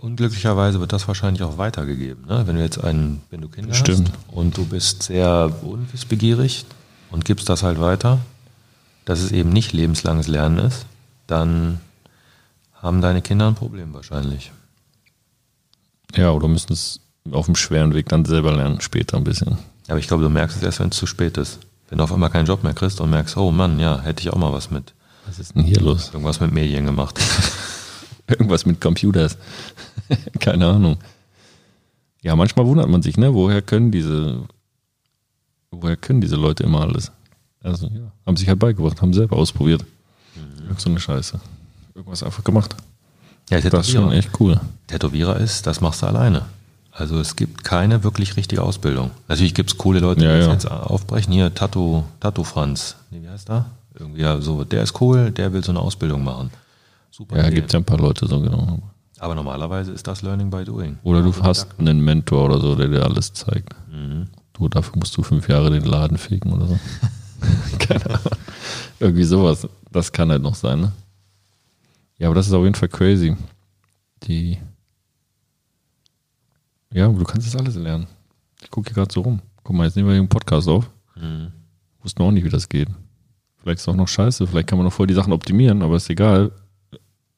[0.00, 2.26] Unglücklicherweise wird das wahrscheinlich auch weitergegeben.
[2.26, 2.46] Ne?
[2.46, 4.10] Wenn du jetzt einen, wenn du Kinder Stimmt.
[4.10, 6.66] hast und du bist sehr unwissbegierig
[7.10, 8.18] und gibst das halt weiter,
[9.04, 10.86] dass es eben nicht lebenslanges Lernen ist,
[11.26, 11.80] dann
[12.74, 14.52] haben deine Kinder ein Problem wahrscheinlich.
[16.14, 17.00] Ja, oder müssen es
[17.30, 19.58] auf dem schweren Weg dann selber lernen, später ein bisschen.
[19.88, 21.58] Aber ich glaube, du merkst es erst, wenn es zu spät ist.
[21.88, 24.30] Wenn du auf einmal keinen Job mehr kriegst und merkst, oh Mann, ja, hätte ich
[24.30, 24.94] auch mal was mit
[25.26, 26.10] Was ist denn hier los?
[26.12, 27.18] irgendwas mit Medien gemacht.
[28.26, 29.36] Irgendwas mit Computers.
[30.40, 30.96] Keine Ahnung.
[32.22, 33.34] Ja, manchmal wundert man sich, ne?
[33.34, 34.44] Woher können diese,
[35.70, 37.12] woher können diese Leute immer alles?
[37.64, 39.84] Also ja, haben sich halt beigebracht, haben selber ausprobiert.
[40.62, 41.40] Irgend so eine Scheiße.
[41.94, 42.76] Irgendwas einfach gemacht.
[43.50, 44.60] Ja, Das ist schon echt cool.
[44.86, 46.42] Tätowierer ist, das machst du alleine.
[46.92, 49.10] Also es gibt keine wirklich richtige Ausbildung.
[49.28, 50.52] Natürlich gibt es coole Leute, die Ja, das ja.
[50.52, 51.32] jetzt aufbrechen.
[51.32, 52.96] Hier, Tattoo, Tattoo Franz.
[53.10, 53.66] Nee, wie heißt der?
[53.98, 56.50] Irgendwie ja, so, der ist cool, der will so eine Ausbildung machen.
[57.10, 57.36] Super.
[57.36, 58.78] Ja, gibt ja ein paar Leute so genau.
[59.18, 60.98] Aber normalerweise ist das Learning by Doing.
[61.02, 63.74] Oder du hast einen Mentor oder so, der dir alles zeigt.
[63.90, 64.26] Mhm.
[64.52, 66.78] Du, dafür musst du fünf Jahre den Laden fegen oder so.
[67.78, 68.32] Keine Ahnung.
[69.00, 69.68] Irgendwie sowas.
[69.90, 70.92] Das kann halt noch sein, ne?
[72.18, 73.36] Ja, aber das ist auf jeden Fall crazy.
[74.24, 74.58] Die.
[76.92, 78.06] Ja, du kannst das alles lernen.
[78.62, 79.40] Ich gucke hier gerade so rum.
[79.62, 80.90] Guck mal, jetzt nehmen wir hier einen Podcast auf.
[81.16, 81.52] Mhm.
[82.02, 82.88] Wussten auch nicht, wie das geht.
[83.56, 85.96] Vielleicht ist es auch noch scheiße, vielleicht kann man noch voll die Sachen optimieren, aber
[85.96, 86.52] ist egal.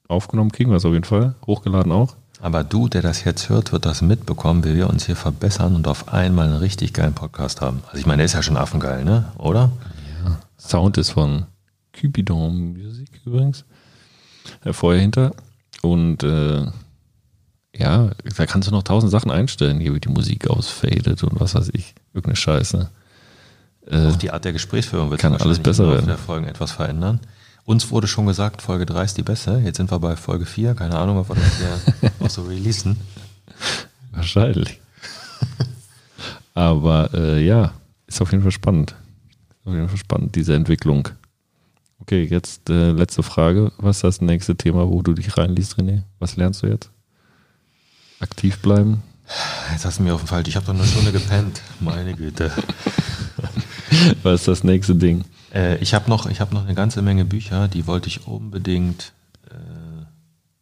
[0.08, 1.36] Aufgenommen kriegen wir es auf jeden Fall.
[1.46, 2.16] Hochgeladen auch.
[2.40, 5.88] Aber du, der das jetzt hört, wird das mitbekommen, wie wir uns hier verbessern und
[5.88, 7.82] auf einmal einen richtig geilen Podcast haben.
[7.86, 9.32] Also ich meine, der ist ja schon affengeil, ne?
[9.38, 9.70] Oder?
[10.58, 11.46] Sound ist von
[11.98, 13.64] Cupidon Music übrigens.
[14.64, 15.32] Äh, vorher hinter.
[15.82, 16.66] Und äh,
[17.74, 21.54] ja, da kannst du noch tausend Sachen einstellen, hier wie die Musik ausfadet und was
[21.54, 21.94] weiß ich.
[22.12, 22.90] Irgendeine Scheiße.
[23.88, 26.06] Äh, Auch die Art der Gesprächsführung wird Kann alles besser werden.
[26.06, 27.20] der Folgen etwas verändern.
[27.66, 29.60] Uns wurde schon gesagt, Folge 3 ist die beste.
[29.64, 30.76] Jetzt sind wir bei Folge 4.
[30.76, 32.96] Keine Ahnung, ob wir das hier auch so releasen.
[34.12, 34.80] Wahrscheinlich.
[36.54, 37.72] Aber äh, ja,
[38.06, 38.94] ist auf jeden Fall spannend.
[39.64, 41.08] Auf jeden Fall spannend, diese Entwicklung.
[41.98, 43.72] Okay, jetzt äh, letzte Frage.
[43.78, 46.02] Was ist das nächste Thema, wo du dich reinliest, René?
[46.20, 46.90] Was lernst du jetzt?
[48.20, 49.02] Aktiv bleiben?
[49.72, 50.46] Jetzt hast du mir auf den Fall.
[50.46, 51.60] Ich habe doch eine Stunde gepennt.
[51.80, 52.52] Meine Güte.
[54.22, 55.24] Was ist das nächste Ding?
[55.56, 59.12] Äh, ich habe noch, ich hab noch eine ganze Menge Bücher, die wollte ich unbedingt.
[59.50, 59.54] Äh,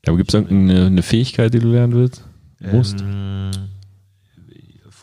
[0.04, 2.22] Ja, aber gibt es irgendeine eine Fähigkeit, die du lernen willst?
[2.60, 3.00] Musst?
[3.00, 3.50] Ähm,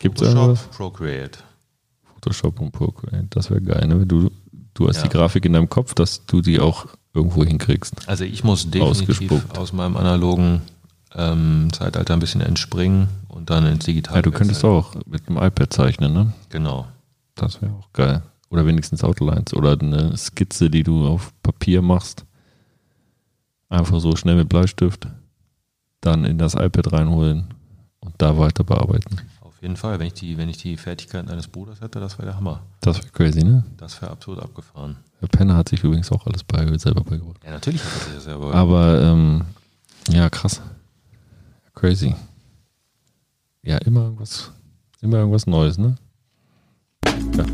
[0.00, 0.62] Gibt's Photoshop, irgendwas?
[0.76, 1.38] Procreate.
[2.14, 4.04] Photoshop und Procreate, das wäre geil, ne?
[4.06, 4.30] Du,
[4.74, 5.02] du hast Ja.
[5.04, 8.08] die Grafik in deinem Kopf, dass du die auch irgendwo hinkriegst.
[8.08, 10.62] Also ich muss definitiv aus meinem analogen
[11.14, 14.16] ähm, Zeitalter ein bisschen entspringen und dann ins Digitale.
[14.18, 16.32] Ja, du könntest auch mit dem iPad zeichnen, ne?
[16.48, 16.86] Genau.
[17.34, 18.22] Das wäre auch geil.
[18.52, 22.26] Oder wenigstens Outlines oder eine Skizze, die du auf Papier machst.
[23.70, 25.08] Einfach so schnell mit Bleistift.
[26.02, 27.54] Dann in das iPad reinholen
[28.00, 29.22] und da weiter bearbeiten.
[29.40, 29.98] Auf jeden Fall.
[29.98, 32.60] Wenn ich die, wenn ich die Fertigkeiten deines Bruders hätte, das wäre der Hammer.
[32.82, 33.64] Das wäre crazy, ne?
[33.78, 34.96] Das wäre absolut abgefahren.
[35.22, 37.42] Der Penner hat sich übrigens auch alles bei, selber beigebracht.
[37.44, 38.54] Ja, natürlich hat er sich das selber.
[38.54, 39.46] Aber ähm,
[40.10, 40.60] ja, krass.
[41.74, 42.14] Crazy.
[43.62, 44.50] Ja, immer irgendwas,
[45.00, 45.94] immer irgendwas Neues, ne?
[47.36, 47.44] Ja.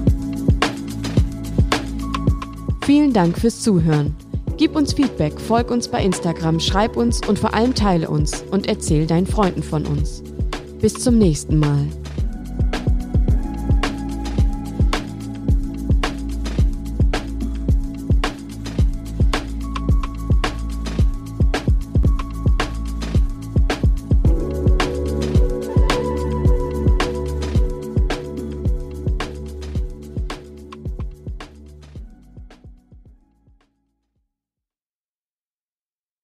[2.88, 4.16] Vielen Dank fürs Zuhören.
[4.56, 8.66] Gib uns Feedback, folg uns bei Instagram, schreib uns und vor allem teile uns und
[8.66, 10.22] erzähl deinen Freunden von uns.
[10.80, 11.86] Bis zum nächsten Mal.